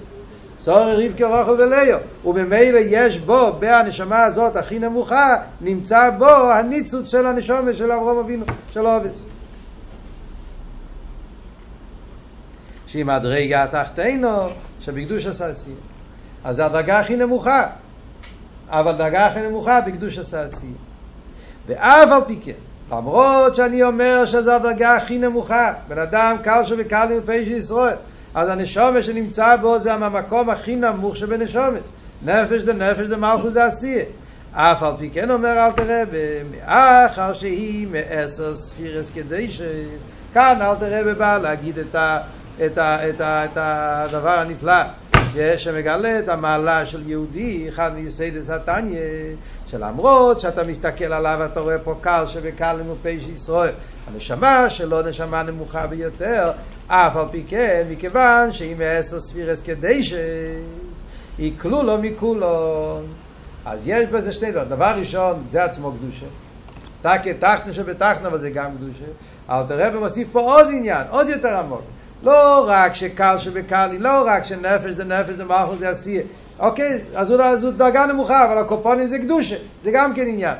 סורי 0.61 1.09
רבקה 1.09 1.27
רוחל 1.27 1.51
וליו 1.51 1.99
וממילא 2.25 2.81
יש 2.87 3.19
בו, 3.19 3.53
בהנשמה 3.59 4.25
הזאת 4.25 4.57
הכי 4.57 4.79
נמוכה 4.79 5.37
נמצא 5.61 6.11
בו 6.19 6.51
הניצוץ 6.53 7.11
של 7.11 7.27
הנשמה 7.27 7.75
של 7.75 7.93
אברהם 7.93 8.17
אבינו, 8.17 8.45
של 8.73 8.87
אובס 8.87 9.25
שהיא 12.87 13.05
מדרגה 13.05 13.65
התחתינו 13.65 14.49
שבקדוש 14.81 15.27
הסעשי 15.27 15.71
אז 16.45 16.57
זה 16.57 16.67
הדרגה 16.67 17.01
הכי 17.01 17.17
נמוכה 17.17 17.67
אבל 18.71 18.93
דרגה 18.93 19.27
הכי 19.27 19.41
נמוכה 19.41 19.81
בקדוש 19.81 20.19
הסעשי 20.19 20.73
ואף 21.67 22.09
על 22.13 22.21
פי 22.27 22.41
כן 22.45 22.53
למרות 22.91 23.55
שאני 23.55 23.83
אומר 23.83 24.27
שזו 24.27 24.53
הדרגה 24.53 24.97
הכי 24.97 25.19
נמוכה 25.19 25.73
בן 25.89 25.99
אדם 25.99 26.37
קל 26.43 26.63
שבקל 26.65 27.21
פי 27.27 27.45
של 27.45 27.53
ישראל 27.53 27.97
אז 28.35 28.49
הנשומת 28.49 29.05
שנמצא 29.05 29.57
בו 29.57 29.79
זה 29.79 29.95
המקום 29.95 30.51
הכי 30.51 30.77
נמוך 30.77 31.17
שבנשומת 31.17 31.83
נפש 32.23 32.63
דה 32.63 32.73
נפש 32.73 33.07
דה 33.07 33.17
מלכוס 33.17 33.53
דה 33.53 33.65
עשייה 33.65 34.05
אף 34.53 34.83
על 34.83 34.93
פי 34.99 35.11
כן 35.11 35.31
אומר 35.31 35.53
אל 35.59 35.73
תראה 35.73 36.03
מאחר 36.51 37.33
שהיא 37.33 37.89
מעשר 37.89 38.57
ספירס 38.57 39.11
כדי 39.15 39.51
ש... 39.51 39.61
כאן 40.35 40.59
אל 40.61 40.75
תראה 40.75 41.15
בא 41.15 41.39
להגיד 41.39 41.79
את, 41.79 41.95
ה, 41.95 42.19
את, 42.67 42.79
ה, 42.79 43.09
את, 43.09 43.21
ה, 43.21 43.45
את 43.45 43.57
הדבר 43.57 44.39
הנפלא 44.39 44.83
שמגלה 45.57 46.19
את 46.19 46.29
המעלה 46.29 46.87
של 46.87 47.11
יהודי 47.11 47.69
אחד 47.69 47.95
מיסיידס 47.95 48.51
התניא 48.51 49.01
שלמרות 49.67 50.41
שאתה 50.41 50.65
מסתכל 50.65 51.13
עליו 51.13 51.49
אתה 51.53 51.61
רואה 51.61 51.79
פה 51.79 51.95
קל 52.01 52.25
שבקל 52.29 52.73
למופי 52.73 53.21
של 53.21 53.31
ישראל. 53.31 53.73
הנשמה 54.07 54.71
שלו 54.71 55.03
נשמה 55.03 55.43
נמוכה 55.43 55.87
ביותר. 55.87 56.51
אף 56.87 57.17
על 57.17 57.27
פי 57.31 57.45
כן 57.49 57.87
מכיוון 57.91 58.53
שהיא 58.53 58.77
מעשר 58.77 59.21
ספירס 59.21 59.63
כדי 59.63 60.03
שהיא 60.03 61.53
כלולו 61.61 61.99
מכולו. 61.99 63.01
אז 63.65 63.83
יש 63.87 64.09
בזה 64.09 64.33
שני 64.33 64.53
דברים. 64.53 64.69
דבר 64.69 64.95
ראשון 64.99 65.43
זה 65.49 65.65
עצמו 65.65 65.93
קדושה. 65.93 66.27
תקה 67.03 67.35
תחתנה 67.39 67.75
שבתחתנה 67.75 68.29
אבל 68.29 68.39
זה 68.39 68.51
גם 68.51 68.71
קדושה. 68.77 69.11
אבל 69.49 69.65
תראה 69.69 69.99
ומוסיף 69.99 70.29
פה 70.33 70.41
עוד 70.41 70.67
עניין 70.71 71.03
עוד 71.11 71.29
יותר 71.29 71.57
עמוק 71.57 71.96
לא 72.23 72.65
רק 72.69 72.95
שקל 72.95 73.39
שבקל 73.39 73.91
לא 73.99 74.25
רק 74.27 74.45
שנפש 74.45 74.91
זה 74.91 75.05
נפש 75.05 75.31
זה 75.31 75.45
מלכות 75.45 75.79
זה 75.79 75.89
עשייה 75.89 76.23
אוקיי, 76.59 77.01
אז 77.15 77.33
זו 77.61 77.71
דרגה 77.71 78.07
נמוכה, 78.07 78.45
אבל 78.45 78.59
הקופונים 78.59 79.09
זה 79.09 79.19
קדושה, 79.19 79.57
זה 79.85 79.91
גם 79.91 80.15
כן 80.15 80.27
עניין. 80.29 80.55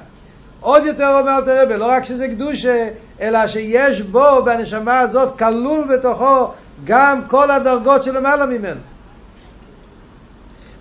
עוד 0.61 0.85
יותר 0.85 1.19
אומר 1.21 1.39
את 1.39 1.49
הרב, 1.49 1.73
לא 1.73 1.87
רק 1.87 2.05
שזה 2.05 2.29
קדושה, 2.29 2.89
אלא 3.21 3.47
שיש 3.47 4.01
בו, 4.01 4.45
בנשמה 4.45 5.01
הזאת, 5.01 5.39
כלול 5.39 5.85
בתוכו 5.89 6.51
גם 6.85 7.21
כל 7.29 7.51
הדרגות 7.51 8.03
שלמעלה 8.03 8.47
ממנו. 8.47 8.81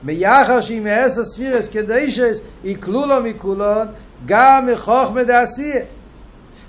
מיחר 0.04 0.62
שהיא 0.62 0.82
מעשר 0.82 1.24
ספירס 1.24 1.70
כדאישס, 1.70 2.42
היא 2.64 2.78
כלולו 2.82 3.24
מכולון, 3.24 3.88
גם 4.26 4.68
מחוכמה 4.72 5.24
דעשייה. 5.24 5.82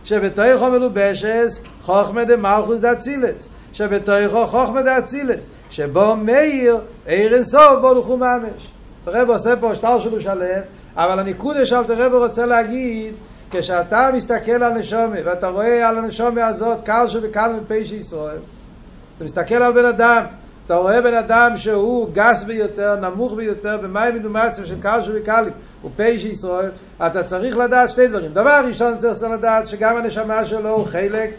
שבתוכו 0.04 0.70
מלובשס, 0.70 1.60
חוכמה 1.82 2.24
דמלכוס 2.24 2.78
דאצילס. 2.80 3.48
שבתוכו 3.76 4.46
חוכמה 4.46 4.82
דאצילס. 4.82 5.48
שבו 5.70 6.16
מאיר 6.16 6.78
עיר 7.06 7.34
אינסוף 7.34 7.80
בו 7.80 7.94
לכו 7.94 8.16
ממש. 8.16 8.68
הרב 9.06 9.30
עושה 9.30 9.56
פה 9.56 9.74
שטר 9.74 10.00
שלו 10.00 10.20
שלם, 10.20 10.60
אבל 10.96 11.18
הניקוד 11.18 11.64
שאלת 11.64 11.90
הרב 11.90 12.14
רוצה 12.14 12.46
להגיד, 12.46 13.14
כשאתה 13.50 14.10
מסתכל 14.14 14.62
על 14.62 14.72
נשומה, 14.72 15.16
ואתה 15.24 15.48
רואה 15.48 15.88
על 15.88 15.98
הנשומה 15.98 16.46
הזאת 16.46 16.78
קל 16.84 17.06
שבקל 17.08 17.52
מפי 17.62 17.86
שישראל, 17.86 18.38
אתה 19.16 19.24
מסתכל 19.24 19.54
על 19.54 19.72
בן 19.72 19.84
אדם, 19.84 20.24
אתה 20.66 20.76
רואה 20.76 21.02
בן 21.02 21.14
אדם 21.14 21.56
שהוא 21.56 22.08
גס 22.12 22.42
ביותר, 22.42 22.96
נמוך 23.00 23.32
ביותר, 23.32 23.78
במים 23.82 24.14
מדומצים 24.14 24.66
של 24.66 24.80
קל 24.80 25.00
שבקלים, 25.04 25.52
הוא 25.82 25.90
פי 25.96 26.20
שישראל, 26.20 26.70
אתה 27.06 27.22
צריך 27.22 27.56
לדעת 27.56 27.90
שתי 27.90 28.08
דברים. 28.08 28.32
דבר 28.32 28.60
ראשון 28.68 28.98
צריך 28.98 29.30
לדעת 29.32 29.66
שגם 29.66 29.96
הנשמה 29.96 30.46
שלו 30.46 30.70
הוא 30.70 30.86
חלק 30.86 31.30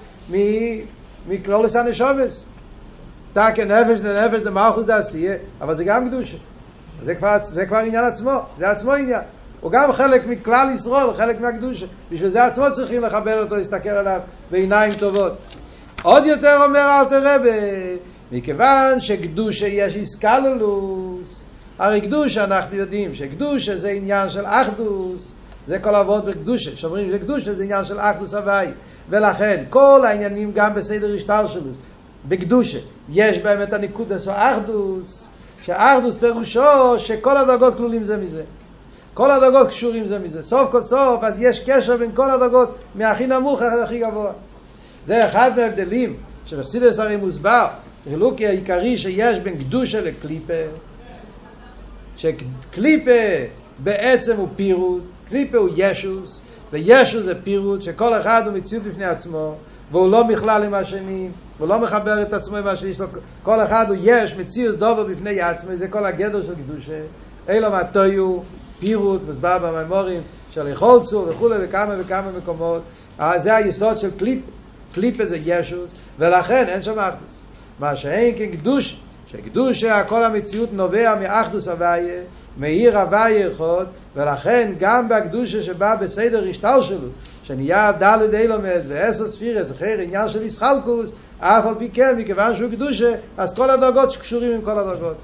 מכלולס 1.27 1.75
הנשומס. 1.75 2.45
תקה 3.33 3.65
נפש 3.65 3.99
זה 3.99 4.25
נפש 4.25 4.39
זה 4.39 4.51
מלכוס 4.51 4.85
זה 4.85 4.95
עשייה, 4.95 5.35
אבל 5.61 5.75
זה 5.75 5.83
גם 5.83 6.07
קדושה. 6.07 6.37
זה 7.01 7.15
כבר, 7.15 7.37
זה 7.43 7.65
כבר 7.65 7.77
עניין 7.77 8.03
עצמו, 8.03 8.41
זה 8.57 8.69
עצמו 8.69 8.93
עניין. 8.93 9.21
הוא 9.61 9.71
גם 9.71 9.93
חלק 9.93 10.27
מכלל 10.27 10.69
ישראל, 10.75 11.13
חלק 11.17 11.41
מהקדושה. 11.41 11.85
בשביל 12.11 12.29
זה 12.29 12.45
עצמו 12.45 12.65
צריכים 12.75 13.01
לכבד 13.01 13.37
אותו, 13.37 13.55
להסתכל 13.55 13.89
עליו 13.89 14.19
בעיניים 14.51 14.93
טובות. 14.93 15.33
עוד 16.03 16.25
יותר 16.25 16.63
אומר 16.65 16.99
אל 16.99 17.05
תראה, 17.05 17.37
מכיוון 18.31 18.99
שקדושה 18.99 19.67
יש 19.67 19.95
איסקלולוס, 19.95 21.43
הרי 21.79 22.01
קדושה 22.01 22.43
אנחנו 22.43 22.75
יודעים 22.75 23.15
שקדושה 23.15 23.77
זה 23.77 23.89
עניין 23.89 24.29
של 24.29 24.45
אחדוס, 24.45 25.31
זה 25.67 25.79
כל 25.79 25.95
אבות 25.95 26.25
בקדושה, 26.25 26.75
שאומרים 26.75 27.11
שקדושה 27.13 27.53
זה 27.53 27.63
עניין 27.63 27.85
של 27.85 27.99
אחדוס 27.99 28.33
הוואי, 28.33 28.67
ולכן 29.09 29.63
כל 29.69 30.01
העניינים 30.05 30.51
גם 30.55 30.73
בסדר 30.75 31.15
השטר 31.15 31.47
שלו, 31.47 31.71
בקדושה, 32.27 32.77
יש 33.09 33.37
בהם 33.37 33.61
את 33.61 33.73
הניקודס 33.73 34.27
או 34.27 34.33
אחדוס, 34.35 35.27
שאחדוס 35.61 36.17
פירושו 36.17 36.99
שכל 36.99 37.37
הדרגות 37.37 37.77
כלולים 37.77 38.03
זה 38.03 38.17
מזה. 38.17 38.43
כל 39.13 39.31
הדרגות 39.31 39.67
קשורים 39.67 40.07
זה 40.07 40.19
מזה. 40.19 40.43
סוף 40.43 40.71
כל 40.71 40.83
סוף, 40.83 41.23
אז 41.23 41.41
יש 41.41 41.63
קשר 41.69 41.97
בין 41.97 42.11
כל 42.13 42.31
הדרגות, 42.31 42.75
מהכי 42.95 43.27
נמוך 43.27 43.61
עד 43.61 43.79
הכי 43.79 43.99
גבוה. 43.99 44.31
זה 45.05 45.25
אחד 45.25 45.51
מההבדלים, 45.55 46.15
שבחסידס 46.45 46.99
הרי 46.99 47.15
מוסבר, 47.15 47.67
חילוקי 48.03 48.47
העיקרי 48.47 48.97
שיש 48.97 49.39
בין 49.39 49.57
קדושה 49.57 50.01
לקליפה, 50.01 50.53
שקליפה 52.17 53.11
בעצם 53.79 54.35
הוא 54.37 54.47
פירוט, 54.55 55.03
קליפה 55.29 55.57
הוא 55.57 55.69
ישוס, 55.75 56.41
וישוס 56.73 57.23
זה 57.23 57.41
פירוט, 57.43 57.81
שכל 57.81 58.21
אחד 58.21 58.43
הוא 58.45 58.53
מציאות 58.53 58.83
בפני 58.83 59.05
עצמו, 59.05 59.55
והוא 59.91 60.11
לא 60.11 60.27
מכלל 60.27 60.63
עם 60.63 60.73
השני, 60.73 61.29
הוא 61.57 61.67
לא 61.67 61.79
מחבר 61.79 62.21
את 62.21 62.33
עצמו 62.33 62.57
עם 62.57 62.67
השני, 62.67 62.93
כל 63.43 63.63
אחד 63.63 63.85
הוא 63.89 63.97
יש, 64.01 64.35
מציאוס 64.35 64.75
דובר 64.75 65.03
בפני 65.03 65.41
עצמו, 65.41 65.75
זה 65.75 65.87
כל 65.87 66.05
הגדר 66.05 66.43
של 66.43 66.55
קדושה. 66.55 67.01
אילו 67.49 67.71
מהטויו, 67.71 68.39
פירוט, 68.79 69.21
מסבר 69.29 69.57
במימורים 69.57 70.21
של 70.51 70.67
יכולצו 70.67 71.25
וכולי 71.29 71.55
וכמה 71.61 71.93
וכמה 71.99 72.31
מקומות. 72.37 72.81
זה 73.37 73.55
היסוד 73.55 73.99
של 73.99 74.09
קליפ, 74.17 74.41
קליפה 74.93 75.25
זה 75.25 75.37
ישוס, 75.45 75.89
ולכן 76.19 76.65
אין 76.67 76.83
שם 76.83 76.99
אחדוס. 76.99 77.37
מה 77.79 77.95
שאין 77.95 78.35
כקדוש, 78.37 78.99
שקדושה, 79.31 80.03
כל 80.03 80.23
המציאות 80.23 80.69
נובע 80.73 81.15
מאחדוס 81.21 81.67
הוויה, 81.67 82.21
מעיר 82.57 82.99
הוויה 82.99 83.39
יכול, 83.39 83.85
ולכן 84.15 84.73
גם 84.79 85.09
בקדושה 85.09 85.63
שבא 85.63 85.95
בסדר 85.95 86.45
השטר 86.49 86.81
שלו, 86.81 87.07
שנהיה 87.43 87.91
דלת 87.91 88.33
אילומד 88.33 88.81
ועשר 88.87 89.31
ספירס, 89.31 89.71
אחר 89.71 89.97
עניין 89.99 90.29
של 90.29 90.41
ישחלקוס, 90.41 91.09
אף 91.39 91.65
על 91.65 91.75
פי 91.79 91.89
כן, 91.89 92.15
מכיוון 92.17 92.55
שהוא 92.55 92.71
קדושה, 92.71 93.13
אז 93.37 93.55
כל 93.55 93.69
הדרגות 93.69 94.11
שקשורים 94.11 94.51
עם 94.51 94.61
כל 94.61 94.79
הדרגות. 94.79 95.15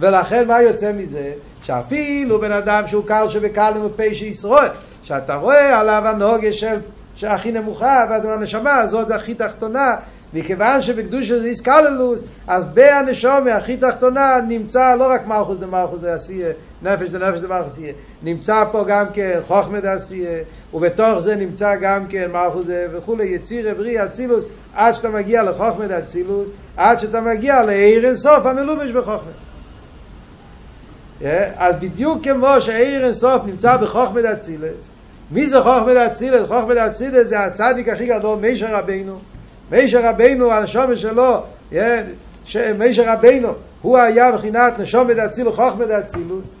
ולכן 0.00 0.48
מה 0.48 0.62
יוצא 0.62 0.92
מזה? 0.92 1.32
שאפילו 1.62 2.40
בן 2.40 2.52
אדם 2.52 2.84
שהוא 2.88 3.04
קל 3.06 3.26
שבקל 3.28 3.72
עם 3.76 3.86
הפה 3.86 4.14
של 4.14 4.24
ישראל, 4.24 4.68
שאתה 5.02 5.34
רואה 5.34 5.78
עליו 5.78 6.02
הנוגה 6.06 6.52
של 6.52 6.78
שהכי 7.14 7.52
נמוכה, 7.52 8.04
והנשמה 8.10 8.74
הזאת 8.74 9.08
זה 9.08 9.14
הכי 9.14 9.34
תחתונה, 9.34 9.96
מכיוון 10.34 10.82
שבקדושה 10.82 11.38
זה 11.38 11.46
איסקללוס, 11.46 12.22
אז 12.46 12.64
בהנשומה 12.64 13.52
הכי 13.54 13.76
תחתונה 13.76 14.36
נמצא 14.48 14.94
לא 14.94 15.12
רק 15.12 15.26
מלכוס 15.26 15.58
דמלכוס 15.58 16.00
דעשייה, 16.00 16.48
נפש 16.82 17.08
דנפש 17.08 17.40
דמלכוס 17.40 17.72
דעשייה, 17.72 17.92
נמצא 18.22 18.64
פה 18.72 18.84
גם 18.88 19.06
כן 19.14 19.40
חוכמה 19.46 19.80
דעשייה, 19.80 20.38
ובתוך 20.74 21.20
זה 21.20 21.36
נמצא 21.36 21.76
גם 21.76 22.06
כן 22.06 22.30
מלכוס 22.32 22.66
וכולי, 22.92 23.24
יציר, 23.24 23.68
עברי, 23.68 24.04
אצילוס, 24.04 24.44
עד 24.74 24.94
שאתה 24.94 25.10
מגיע 25.10 25.42
לחוכמה 25.42 25.86
דאצילוס, 25.86 26.48
עד 26.76 27.00
שאתה 27.00 27.20
מגיע 27.20 27.62
לעיר 27.64 28.06
אינסוף 28.06 28.46
המלובש 28.46 28.90
בחוכמה. 28.90 29.30
אז 31.56 31.74
בדיוק 31.80 32.24
כמו 32.24 32.60
שעיר 32.60 33.04
אינסוף 33.04 33.42
נמצא 33.46 33.76
בחוכמת 33.76 34.24
אצילס, 34.24 34.90
מי 35.30 35.48
זה 35.48 35.60
חוכמת 35.62 35.96
אצילס? 35.96 36.42
חוכמת 36.48 36.76
אצילס 36.76 37.26
זה 37.26 37.40
הצדיק 37.40 37.88
הכי 37.88 38.06
גדול, 38.06 38.38
מישר 38.38 38.76
רבינו. 38.76 39.18
מישר 39.70 40.00
רבינו, 40.08 40.52
הנשומת 40.52 40.98
שלו, 40.98 41.42
מישר 42.78 43.04
רבינו, 43.06 43.48
הוא 43.82 43.98
היה 43.98 44.32
בחינת 44.32 44.78
נשומת 44.78 45.16
אצילוס, 45.16 45.56
חוכמת 45.56 45.90
אצילוס. 45.90 46.56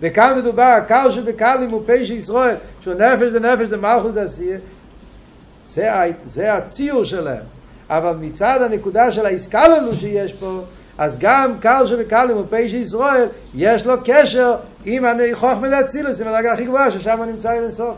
וכאן 0.00 0.38
מדובר, 0.38 0.78
קל 0.88 1.10
שבקלים 1.10 1.70
הוא 1.70 1.82
פשע 1.86 2.12
ישראל, 2.12 2.56
שהוא 2.80 2.94
נפש 2.94 3.22
זה 3.22 3.40
נפש 3.40 3.68
זה 3.68 3.76
מלכות 3.76 4.16
עשייה, 4.16 4.58
זה, 5.68 5.90
זה 6.24 6.54
הציור 6.54 7.04
שלהם. 7.04 7.42
אבל 7.90 8.14
מצד 8.20 8.62
הנקודה 8.62 9.12
של 9.12 9.26
האיסקללו 9.26 9.96
שיש 9.96 10.32
פה, 10.32 10.60
אז 10.98 11.18
גם 11.20 11.58
קל 11.60 11.86
שבקלים 11.86 12.36
הוא 12.36 12.44
פשע 12.50 12.76
ישראל, 12.76 13.28
יש 13.54 13.86
לו 13.86 13.94
קשר 14.04 14.56
עם 14.84 15.04
חוכמת 15.32 15.72
אצילוס, 15.72 16.20
עם 16.20 16.28
הדרגה 16.28 16.52
הכי 16.52 16.64
גבוהה, 16.64 16.90
ששם 16.90 17.22
נמצא 17.22 17.50
עם 17.50 17.62
אינסוף. 17.62 17.96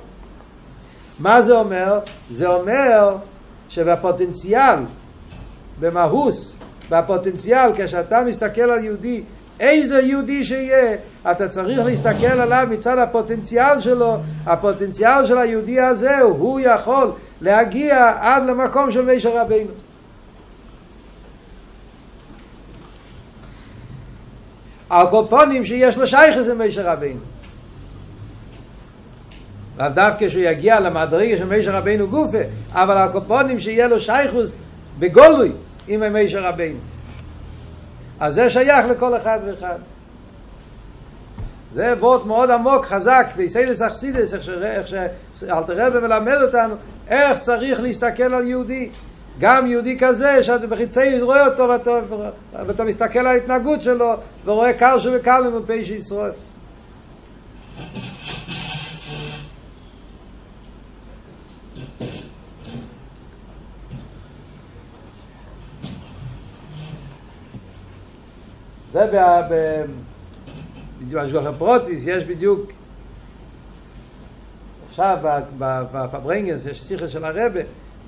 מה 1.18 1.42
זה 1.42 1.52
אומר? 1.52 2.00
זה 2.30 2.48
אומר 2.48 3.16
שבפוטנציאל, 3.68 4.78
במהוס, 5.80 6.56
בפוטנציאל, 6.90 7.70
כשאתה 7.76 8.20
מסתכל 8.26 8.60
על 8.70 8.84
יהודי 8.84 9.22
איזה 9.60 10.00
יהודי 10.00 10.44
שיהיה, 10.44 10.96
אתה 11.30 11.48
צריך 11.48 11.78
להסתכל 11.84 12.26
עליו 12.26 12.66
מצד 12.70 12.98
הפוטנציאל 12.98 13.80
שלו, 13.80 14.16
הפוטנציאל 14.46 15.26
של 15.26 15.38
היהודי 15.38 15.80
הזה 15.80 16.20
הוא 16.20 16.60
יכול 16.60 17.12
להגיע 17.40 18.12
עד 18.20 18.42
למקום 18.46 18.92
של 18.92 19.02
מישר 19.04 19.38
רבינו. 19.40 19.70
הקופונים 24.90 25.64
שיש 25.64 25.96
לו 25.96 26.06
שייכס 26.06 26.46
למישר 26.46 26.90
רבינו. 26.90 27.20
לאו 29.78 29.88
דווקא 29.88 30.28
שהוא 30.28 30.42
יגיע 30.42 30.80
למדרגה 30.80 31.36
של 31.38 31.44
מישר 31.44 31.70
רבינו 31.70 32.08
גופה, 32.08 32.38
אבל 32.72 32.96
הקופונים 32.96 33.60
שיהיה 33.60 33.88
לו 33.88 34.00
שייכוס 34.00 34.56
בגולוי 34.98 35.52
עם 35.88 36.12
מישר 36.12 36.46
רבינו. 36.46 36.78
אז 38.20 38.34
זה 38.34 38.50
שייך 38.50 38.86
לכל 38.86 39.16
אחד 39.16 39.38
ואחד. 39.46 39.78
זה 41.72 41.94
וורט 42.00 42.26
מאוד 42.26 42.50
עמוק, 42.50 42.86
חזק, 42.86 43.26
ביסיידס 43.36 43.82
אכסידס, 43.82 44.34
איך 44.34 44.88
שאלתר 45.36 45.86
רבי 45.86 45.98
מלמד 45.98 46.36
אותנו, 46.42 46.74
איך 47.08 47.38
צריך 47.38 47.80
להסתכל 47.80 48.34
על 48.34 48.46
יהודי. 48.46 48.90
גם 49.38 49.66
יהודי 49.66 49.98
כזה, 49.98 50.42
שאתה 50.42 50.66
בחיצי 50.66 51.20
רואה 51.20 51.46
אותו 51.46 51.68
ואתה, 51.68 51.90
ואתה 52.66 52.84
מסתכל 52.84 53.18
על 53.18 53.26
ההתנהגות 53.26 53.82
שלו, 53.82 54.14
ורואה 54.44 54.72
קל 54.72 55.00
שבקל 55.00 55.40
למפי 55.40 55.84
שישראל. 55.84 56.30
זה 68.96 69.06
בהשגוח 71.10 71.46
הפרוטיס, 71.46 72.02
יש 72.06 72.24
בדיוק 72.24 72.72
עכשיו 74.88 75.18
בפברנגס 75.92 76.66
יש 76.66 76.82
שיחה 76.82 77.08
של 77.08 77.24
הרבה 77.24 77.60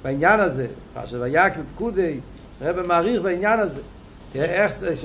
בעניין 0.03 0.41
הזה, 0.41 0.67
פרשת 0.95 1.19
ויקל 1.21 1.61
פקודי, 1.75 2.21
הרבה 2.61 2.83
מעריך 2.83 3.23
בעניין 3.23 3.61
הזה, 3.61 3.81
איך 4.35 4.75
צריך, 4.75 5.01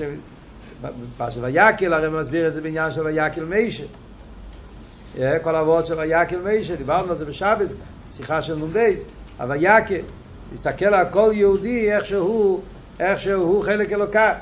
פרשת 1.16 1.40
ויקל 1.42 1.92
הרי 1.92 2.08
מסביר 2.08 2.48
את 2.48 2.54
זה 2.54 2.60
בעניין 2.60 2.92
של 2.92 3.06
ויקל 3.06 3.44
מישה, 3.44 3.84
כל 5.42 5.54
העבוד 5.54 5.86
של 5.86 5.98
ויקל 5.98 6.38
מישה, 6.38 6.76
דיברנו 6.76 7.12
על 7.12 7.18
זה 7.18 7.24
בשבס, 7.24 7.74
שיחה 8.12 8.42
של 8.42 8.54
נ"ב, 8.54 8.78
הויקל, 9.40 10.00
להסתכל 10.52 10.84
על 10.84 11.06
כל 11.10 11.30
יהודי 11.34 11.92
איך 11.92 12.06
שהוא, 12.06 12.60
איך 13.00 13.20
שהוא 13.20 13.64
חלק 13.64 13.92
אלוקה 13.92 14.34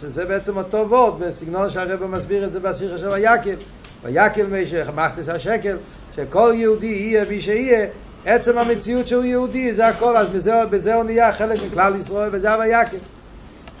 שזה 0.00 0.24
בעצם 0.24 0.56
אותו 0.56 0.88
וורד 0.88 1.20
בסגנון 1.20 1.70
שהרבא 1.70 2.06
מסביר 2.06 2.44
את 2.44 2.52
זה 2.52 2.60
בשיחה 2.60 2.98
של 2.98 3.08
ויקל 3.08 3.54
ויקל 4.02 4.46
מי 4.46 4.66
שמחצס 4.66 5.28
השקל 5.28 5.76
שכל 6.16 6.52
יהודי 6.54 6.86
יהיה 6.86 7.24
מי 7.28 7.40
שיהיה 7.40 7.86
עצם 8.24 8.58
המציאות 8.58 9.08
שהוא 9.08 9.24
יהודי 9.24 9.74
זה 9.74 9.86
הכל 9.86 10.16
אז 10.16 10.28
בזה, 10.28 10.66
בזה 10.70 10.94
הוא 10.94 11.04
נהיה 11.04 11.32
חלק 11.32 11.60
מכלל 11.62 11.96
ישראל 11.96 12.30
וזה 12.32 12.54
הויקל 12.54 12.96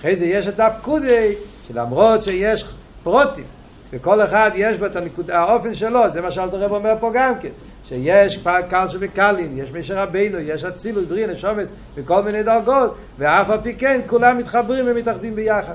אחרי 0.00 0.16
זה 0.16 0.24
יש 0.24 0.48
את 0.48 0.60
הפקודי 0.60 1.34
שלמרות 1.68 2.22
שיש 2.22 2.64
פרוטים 3.02 3.44
וכל 3.92 4.22
אחד 4.22 4.50
יש 4.54 4.76
בה 4.76 4.86
את 4.86 4.96
הנקודה, 4.96 5.40
האופן 5.40 5.74
שלו 5.74 6.10
זה 6.10 6.20
מה 6.20 6.30
שאלת 6.30 6.54
הרב 6.54 6.72
אומר 6.72 6.94
פה 7.00 7.10
גם 7.14 7.34
כן 7.42 7.48
שיש 7.88 8.38
קל 8.70 8.88
שבקלים, 8.88 9.58
יש 9.58 9.70
משה 9.72 10.02
רבינו, 10.02 10.38
יש 10.38 10.64
אצילות, 10.64 11.08
בריא, 11.08 11.26
נשומס, 11.26 11.72
בכל 11.94 12.22
מיני 12.22 12.42
דרגות, 12.42 12.96
ואף 13.18 13.50
על 13.50 13.60
פי 13.60 13.74
כן 13.74 14.00
כולם 14.06 14.38
מתחברים 14.38 14.84
ומתאחדים 14.88 15.34
ביחד. 15.34 15.74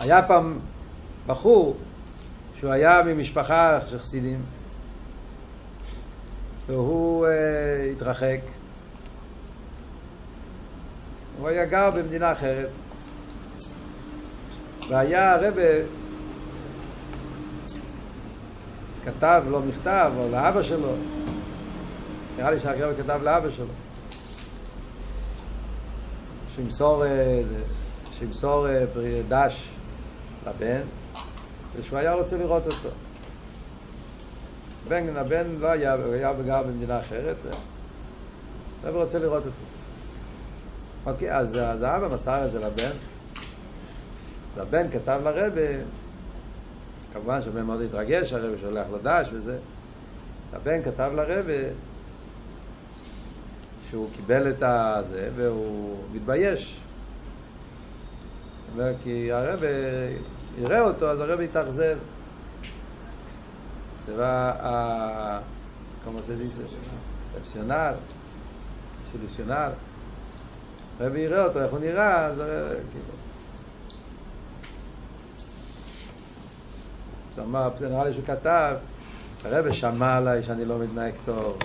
היה 0.00 0.22
פעם 0.22 0.58
בחור 1.26 1.76
שהוא 2.60 2.70
היה 2.72 3.02
ממשפחה 3.06 3.78
של 3.86 3.98
חסידים 3.98 4.42
והוא 6.66 7.26
uh, 7.26 7.30
התרחק 7.92 8.40
הוא 11.38 11.48
היה 11.48 11.64
גר 11.64 11.90
במדינה 11.90 12.32
אחרת. 12.32 12.68
והיה 14.88 15.34
הרבה 15.34 15.62
כתב 19.04 19.42
לו 19.48 19.60
מכתב 19.60 20.12
או 20.18 20.28
לאבא 20.30 20.62
שלו. 20.62 20.92
נראה 22.36 22.50
לי 22.50 22.60
שהרבה 22.60 23.02
כתב 23.02 23.20
לאבא 23.22 23.50
שלו. 23.50 23.66
שימסור 26.56 27.04
שימסור 28.18 28.66
דש 29.28 29.68
לבן 30.46 30.80
ושהוא 31.76 31.98
היה 31.98 32.14
רוצה 32.14 32.36
לראות 32.36 32.66
אותו. 32.66 32.88
בן, 34.88 35.16
הבן 35.16 35.46
לא 35.60 35.68
היה, 35.68 35.94
הוא 35.94 36.14
היה 36.14 36.32
גר 36.46 36.62
במדינה 36.62 37.00
אחרת 37.00 37.36
הרבה 38.84 38.98
רוצה 38.98 39.18
לראות 39.18 39.46
אותו 39.46 39.77
אוקיי, 41.06 41.36
אז, 41.36 41.58
אז 41.58 41.82
האבא 41.82 42.08
מסר 42.14 42.46
את 42.46 42.50
זה 42.50 42.58
לבן. 42.58 42.90
והבן 44.54 44.90
כתב 44.90 45.20
לרבה, 45.24 45.84
כמובן 47.12 47.42
שהבן 47.42 47.62
מאוד 47.62 47.80
התרגש, 47.80 48.32
הרבה 48.32 48.58
שולח 48.60 48.86
לו 48.90 48.98
דש 49.02 49.28
וזה. 49.32 49.58
הבן 50.52 50.82
כתב 50.82 51.10
לרבה 51.14 51.68
שהוא 53.88 54.08
קיבל 54.12 54.50
את 54.50 54.62
הזה 54.62 55.28
והוא 55.36 55.98
מתבייש. 56.12 56.80
אומר, 58.72 58.92
כי 59.02 59.32
הרבה 59.32 59.66
יראה 60.58 60.80
אותו, 60.80 61.10
אז 61.10 61.20
הרבה 61.20 61.44
יתאכזב. 61.44 61.98
זה 64.06 64.16
va 64.16 64.62
כמו 66.04 66.22
זה 66.22 66.36
דיסה? 66.36 66.62
ספציונל, 67.32 67.92
סילוסיונל. 69.10 69.70
הרבי 71.00 71.20
יראה 71.20 71.44
אותו, 71.44 71.62
איך 71.62 71.72
הוא 71.72 71.80
נראה, 71.80 72.26
אז 72.26 72.38
הרבי, 72.38 72.74
כאילו. 72.92 73.18
אמר, 77.48 77.70
זה 77.78 77.88
נראה 77.88 78.04
לי 78.04 78.12
שהוא 78.12 78.24
כתב, 78.24 78.74
הרבי 79.44 79.72
שמע 79.72 80.16
עליי 80.16 80.42
שאני 80.42 80.64
לא 80.64 80.78
מתנהג 80.78 81.12
טוב. 81.24 81.58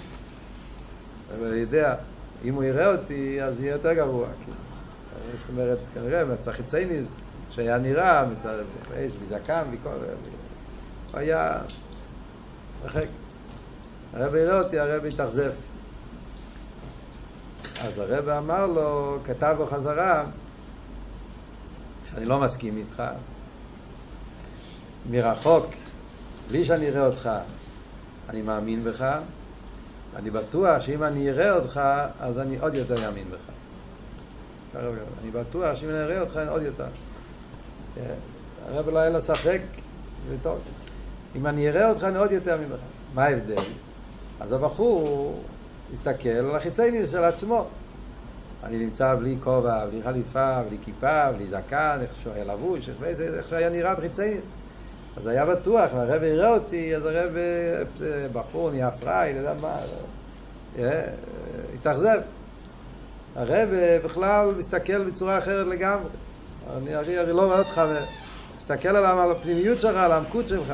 הרבי 1.32 1.58
יודע, 1.58 1.96
אם 2.44 2.54
הוא 2.54 2.64
יראה 2.64 2.92
אותי, 2.92 3.44
אז 3.44 3.62
יהיה 3.62 3.72
יותר 3.72 3.94
גרוע. 3.94 4.28
כאילו. 4.44 4.58
זאת 5.32 5.50
אומרת, 5.50 5.78
כנראה, 5.94 6.26
מצא 6.26 6.52
חיצייניס, 6.52 7.16
שהיה 7.52 7.78
נראה, 7.78 8.26
מצד 8.26 8.56
יש 8.98 9.14
מזקן, 9.26 9.64
וכל... 9.72 9.90
הוא 9.90 11.20
היה... 11.20 11.58
הרבי 14.14 14.40
יראה 14.40 14.60
אותי, 14.60 14.80
הרבי 14.80 15.08
התאכזב. 15.08 15.52
אז 17.84 18.00
הרב 18.00 18.30
אמר 18.30 18.66
לו, 18.66 19.18
כתב 19.26 19.56
לו 19.60 19.68
חזרה, 19.68 20.24
שאני 22.12 22.26
לא 22.26 22.40
מסכים 22.40 22.78
איתך, 22.78 23.04
מרחוק, 25.10 25.66
בלי 26.48 26.66
שאני 26.66 26.90
אראה 26.90 27.06
אותך, 27.06 27.30
אני 28.30 28.42
מאמין 28.42 28.84
בך, 28.84 29.16
אני 30.16 30.30
בטוח 30.30 30.82
שאם 30.82 31.04
אני 31.04 31.30
אראה 31.30 31.56
אותך, 31.56 31.82
אז 32.20 32.40
אני 32.40 32.58
עוד 32.58 32.76
יותר 32.76 33.08
אאמין 33.08 33.26
בך. 33.30 33.54
אני 35.22 35.32
בטוח 35.32 35.76
שאם 35.76 35.90
אני 35.90 36.04
אראה 36.04 36.22
אותך, 36.22 36.38
אני 36.38 36.50
עוד 36.50 36.62
יותר. 36.62 36.86
הרב 38.68 38.90
לא 38.90 39.00
היה 39.00 39.10
לו 39.10 39.22
ספק, 39.22 39.62
וטוב. 40.30 40.60
אם 41.36 41.48
אני 41.48 41.70
אראה 41.70 41.90
אותך, 41.90 42.04
אני 42.04 42.18
עוד 42.18 42.32
יותר 42.32 42.54
אאמין 42.54 42.70
בך. 42.70 42.80
מה 43.14 43.24
ההבדל? 43.24 43.64
אז 44.40 44.52
הבחור 44.52 45.44
מסתכל 45.94 46.30
על 46.30 46.56
החיצייניוס 46.56 47.12
של 47.12 47.24
עצמו. 47.24 47.68
אני 48.64 48.78
נמצא 48.78 49.16
בלי 49.16 49.36
כובע, 49.44 49.86
בלי 49.86 50.04
חליפה, 50.04 50.64
בלי 50.70 50.78
כיפה, 50.86 51.32
בלי 51.32 51.48
זקן, 51.48 51.98
איך 52.02 52.10
שהוא 52.22 52.34
היה 52.34 52.44
לבוש, 52.44 52.90
איך, 52.90 53.22
איך 53.22 53.50
שהיה 53.50 53.70
נראה 53.70 53.96
בחיצייניוס. 53.96 54.52
אז 55.18 55.28
היה 55.28 55.46
בטוח, 55.46 55.90
אם 55.94 55.98
הרב 55.98 56.24
יראה 56.24 56.50
אותי, 56.50 56.96
אז 56.96 57.06
הרב 57.06 57.32
בחור 58.34 58.72
נהיה 58.72 58.92
פראי, 58.92 59.34
לא 59.34 59.40
יודע 59.40 59.54
מה, 59.62 59.76
התאכזב. 61.74 62.20
הרב 63.36 63.70
בכלל 64.06 64.52
מסתכל 64.58 65.04
בצורה 65.04 65.38
אחרת 65.38 65.68
לגמרי. 65.68 66.10
אני 66.78 66.96
הרי, 66.96 67.18
הרי 67.18 67.34
לא 67.34 67.46
רואה 67.46 67.60
אותך, 67.60 67.82
מסתכל 68.60 68.90
עליו, 68.90 69.20
על 69.22 69.32
הפנימיות 69.32 69.80
שלך, 69.80 69.98
על 69.98 70.12
העמקות 70.12 70.48
שלך. 70.48 70.74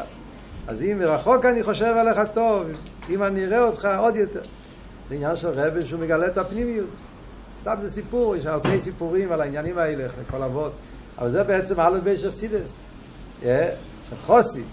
אז 0.67 0.81
אם 0.81 0.99
מרחוק 0.99 1.45
אני 1.45 1.63
חושב 1.63 1.93
עליך 1.97 2.19
טוב, 2.33 2.63
אם 3.09 3.23
אני 3.23 3.45
אראה 3.45 3.63
אותך 3.63 3.87
עוד 3.97 4.15
יותר. 4.15 4.41
זה 5.09 5.15
עניין 5.15 5.37
של 5.37 5.47
רבי 5.47 5.81
שהוא 5.81 5.99
מגלה 5.99 6.27
את 6.27 6.37
הפנימיות. 6.37 6.89
סתם 7.61 7.75
זה 7.81 7.91
סיפור, 7.91 8.35
יש 8.35 8.45
אלפי 8.45 8.81
סיפורים 8.81 9.31
על 9.31 9.41
העניינים 9.41 9.77
האלה, 9.77 10.05
לכל 10.21 10.43
אבות. 10.43 10.71
אבל 11.17 11.31
זה 11.31 11.43
בעצם 11.43 11.79
אלף 11.79 12.03
בי 12.03 12.17
שחסידס. 12.17 12.79
חוסי. 14.25 14.63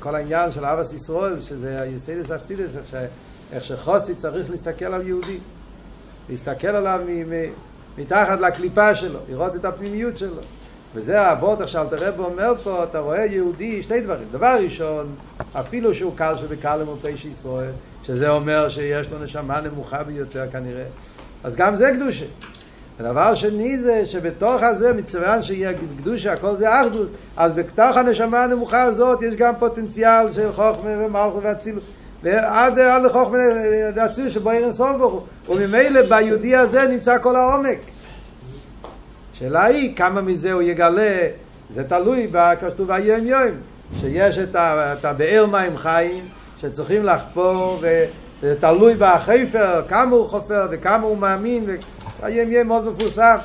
כל 0.00 0.14
העניין 0.14 0.52
של 0.52 0.64
אבא 0.64 0.84
סיסרול, 0.84 1.40
שזה 1.40 1.80
היסיידס 1.80 2.30
אכסידס, 2.30 2.70
איך 3.52 3.64
שחוסי 3.64 4.14
צריך 4.14 4.50
להסתכל 4.50 4.84
על 4.84 5.06
יהודי. 5.06 5.38
להסתכל 6.28 6.68
עליו 6.68 7.00
מתחת 7.98 8.40
לקליפה 8.40 8.94
שלו, 8.94 9.18
לראות 9.28 9.56
את 9.56 9.64
הפנימיות 9.64 10.18
שלו. 10.18 10.40
וזה 10.94 11.20
האבות, 11.20 11.60
עכשיו 11.60 11.86
אתה 11.88 11.96
רב 11.96 12.20
אומר 12.20 12.52
פה, 12.62 12.84
אתה 12.84 12.98
רואה 12.98 13.26
יהודי, 13.26 13.82
שתי 13.82 14.00
דברים. 14.00 14.28
דבר 14.32 14.56
ראשון, 14.64 15.14
אפילו 15.52 15.94
שהוא 15.94 16.16
קל 16.16 16.34
שבקל 16.34 16.76
למופי 16.76 17.10
ישראל, 17.30 17.72
שזה 18.06 18.30
אומר 18.30 18.68
שיש 18.68 19.10
לו 19.10 19.18
נשמה 19.18 19.60
נמוכה 19.60 20.02
ביותר 20.02 20.44
כנראה, 20.52 20.84
אז 21.44 21.56
גם 21.56 21.76
זה 21.76 21.90
קדושה. 21.96 22.24
ודבר 23.00 23.34
שני 23.34 23.78
זה 23.78 24.06
שבתוך 24.06 24.62
הזה, 24.62 24.92
מצוין 24.92 25.42
שיהיה 25.42 25.72
קדושה, 25.98 26.32
הכל 26.32 26.56
זה 26.56 26.80
אחדות, 26.80 27.08
אז 27.36 27.52
בתוך 27.52 27.96
הנשמה 27.96 28.42
הנמוכה 28.42 28.82
הזאת 28.82 29.22
יש 29.22 29.34
גם 29.34 29.54
פוטנציאל 29.58 30.32
של 30.32 30.52
חוכמה 30.52 30.90
ומלכות 31.06 31.42
ואצילות. 31.44 31.82
ועד 32.22 32.78
עד 32.78 33.02
לחוכמה 33.02 33.38
ואצילות 33.96 34.32
שבו 34.32 34.50
עיר 34.50 34.64
אינסוף 34.64 34.96
ברוך 34.98 35.12
הוא. 35.12 35.56
וממילא 35.56 36.02
ביהודי 36.08 36.56
הזה 36.56 36.88
נמצא 36.88 37.18
כל 37.18 37.36
העומק. 37.36 37.78
השאלה 39.34 39.64
היא 39.64 39.96
כמה 39.96 40.20
מזה 40.20 40.52
הוא 40.52 40.62
יגלה, 40.62 41.28
זה 41.70 41.84
תלוי 41.84 42.28
בכתוב 42.32 42.90
היום 42.90 43.26
יום, 43.26 43.50
שיש 44.00 44.38
את 44.38 45.04
הבאר 45.04 45.46
מים 45.46 45.76
חיים 45.76 46.24
שצריכים 46.62 47.04
לחפור 47.04 47.80
וזה 47.80 48.60
תלוי 48.60 48.94
בחפר, 48.98 49.82
כמה 49.88 50.16
הוא 50.16 50.28
חופר 50.28 50.66
וכמה 50.70 51.06
הוא 51.06 51.18
מאמין 51.18 51.66
והיום 52.20 52.52
יום 52.52 52.68
מאוד 52.68 52.84
מפורסם 52.84 53.36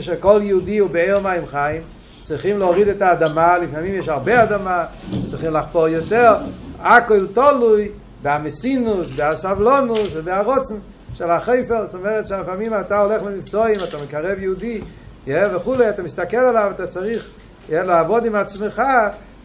שכל 0.00 0.40
יהודי 0.42 0.78
הוא 0.78 0.90
באר 0.90 1.20
מים 1.22 1.46
חיים 1.46 1.82
צריכים 2.22 2.58
להוריד 2.58 2.88
את 2.88 3.02
האדמה, 3.02 3.58
לפעמים 3.58 3.94
יש 3.94 4.08
הרבה 4.08 4.42
אדמה, 4.42 4.84
צריכים 5.26 5.52
לחפור 5.52 5.88
יותר, 5.88 6.34
הכל 6.80 7.26
תלוי 7.26 7.88
בהמסינוס, 8.22 9.10
בהסבלונוס 9.16 10.08
ובהרוצן 10.12 10.74
של 11.14 11.30
החפר, 11.30 11.86
זאת 11.86 11.94
אומרת 11.94 12.28
שלפעמים 12.28 12.74
אתה 12.74 13.00
הולך 13.00 13.22
למבצועים, 13.22 13.76
אתה 13.88 13.96
מקרב 14.04 14.38
יהודי 14.38 14.80
וכולי, 15.28 15.88
אתה 15.88 16.02
מסתכל 16.02 16.36
עליו, 16.36 16.70
אתה 16.74 16.86
צריך 16.86 17.28
לעבוד 17.68 18.24
עם 18.24 18.34
עצמך, 18.34 18.82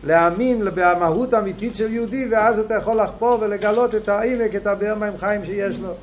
להאמין 0.03 0.61
במהות 0.75 1.33
האמיתית 1.33 1.75
של 1.75 1.93
יהודי, 1.93 2.27
ואז 2.31 2.59
אתה 2.59 2.73
יכול 2.73 2.97
לחפור 2.97 3.37
ולגלות 3.41 3.95
את 3.95 4.09
העמק, 4.09 4.55
את 4.55 4.67
הבאר 4.67 4.95
מים 4.95 5.17
חיים 5.17 5.45
שיש 5.45 5.79
לו. 5.79 5.93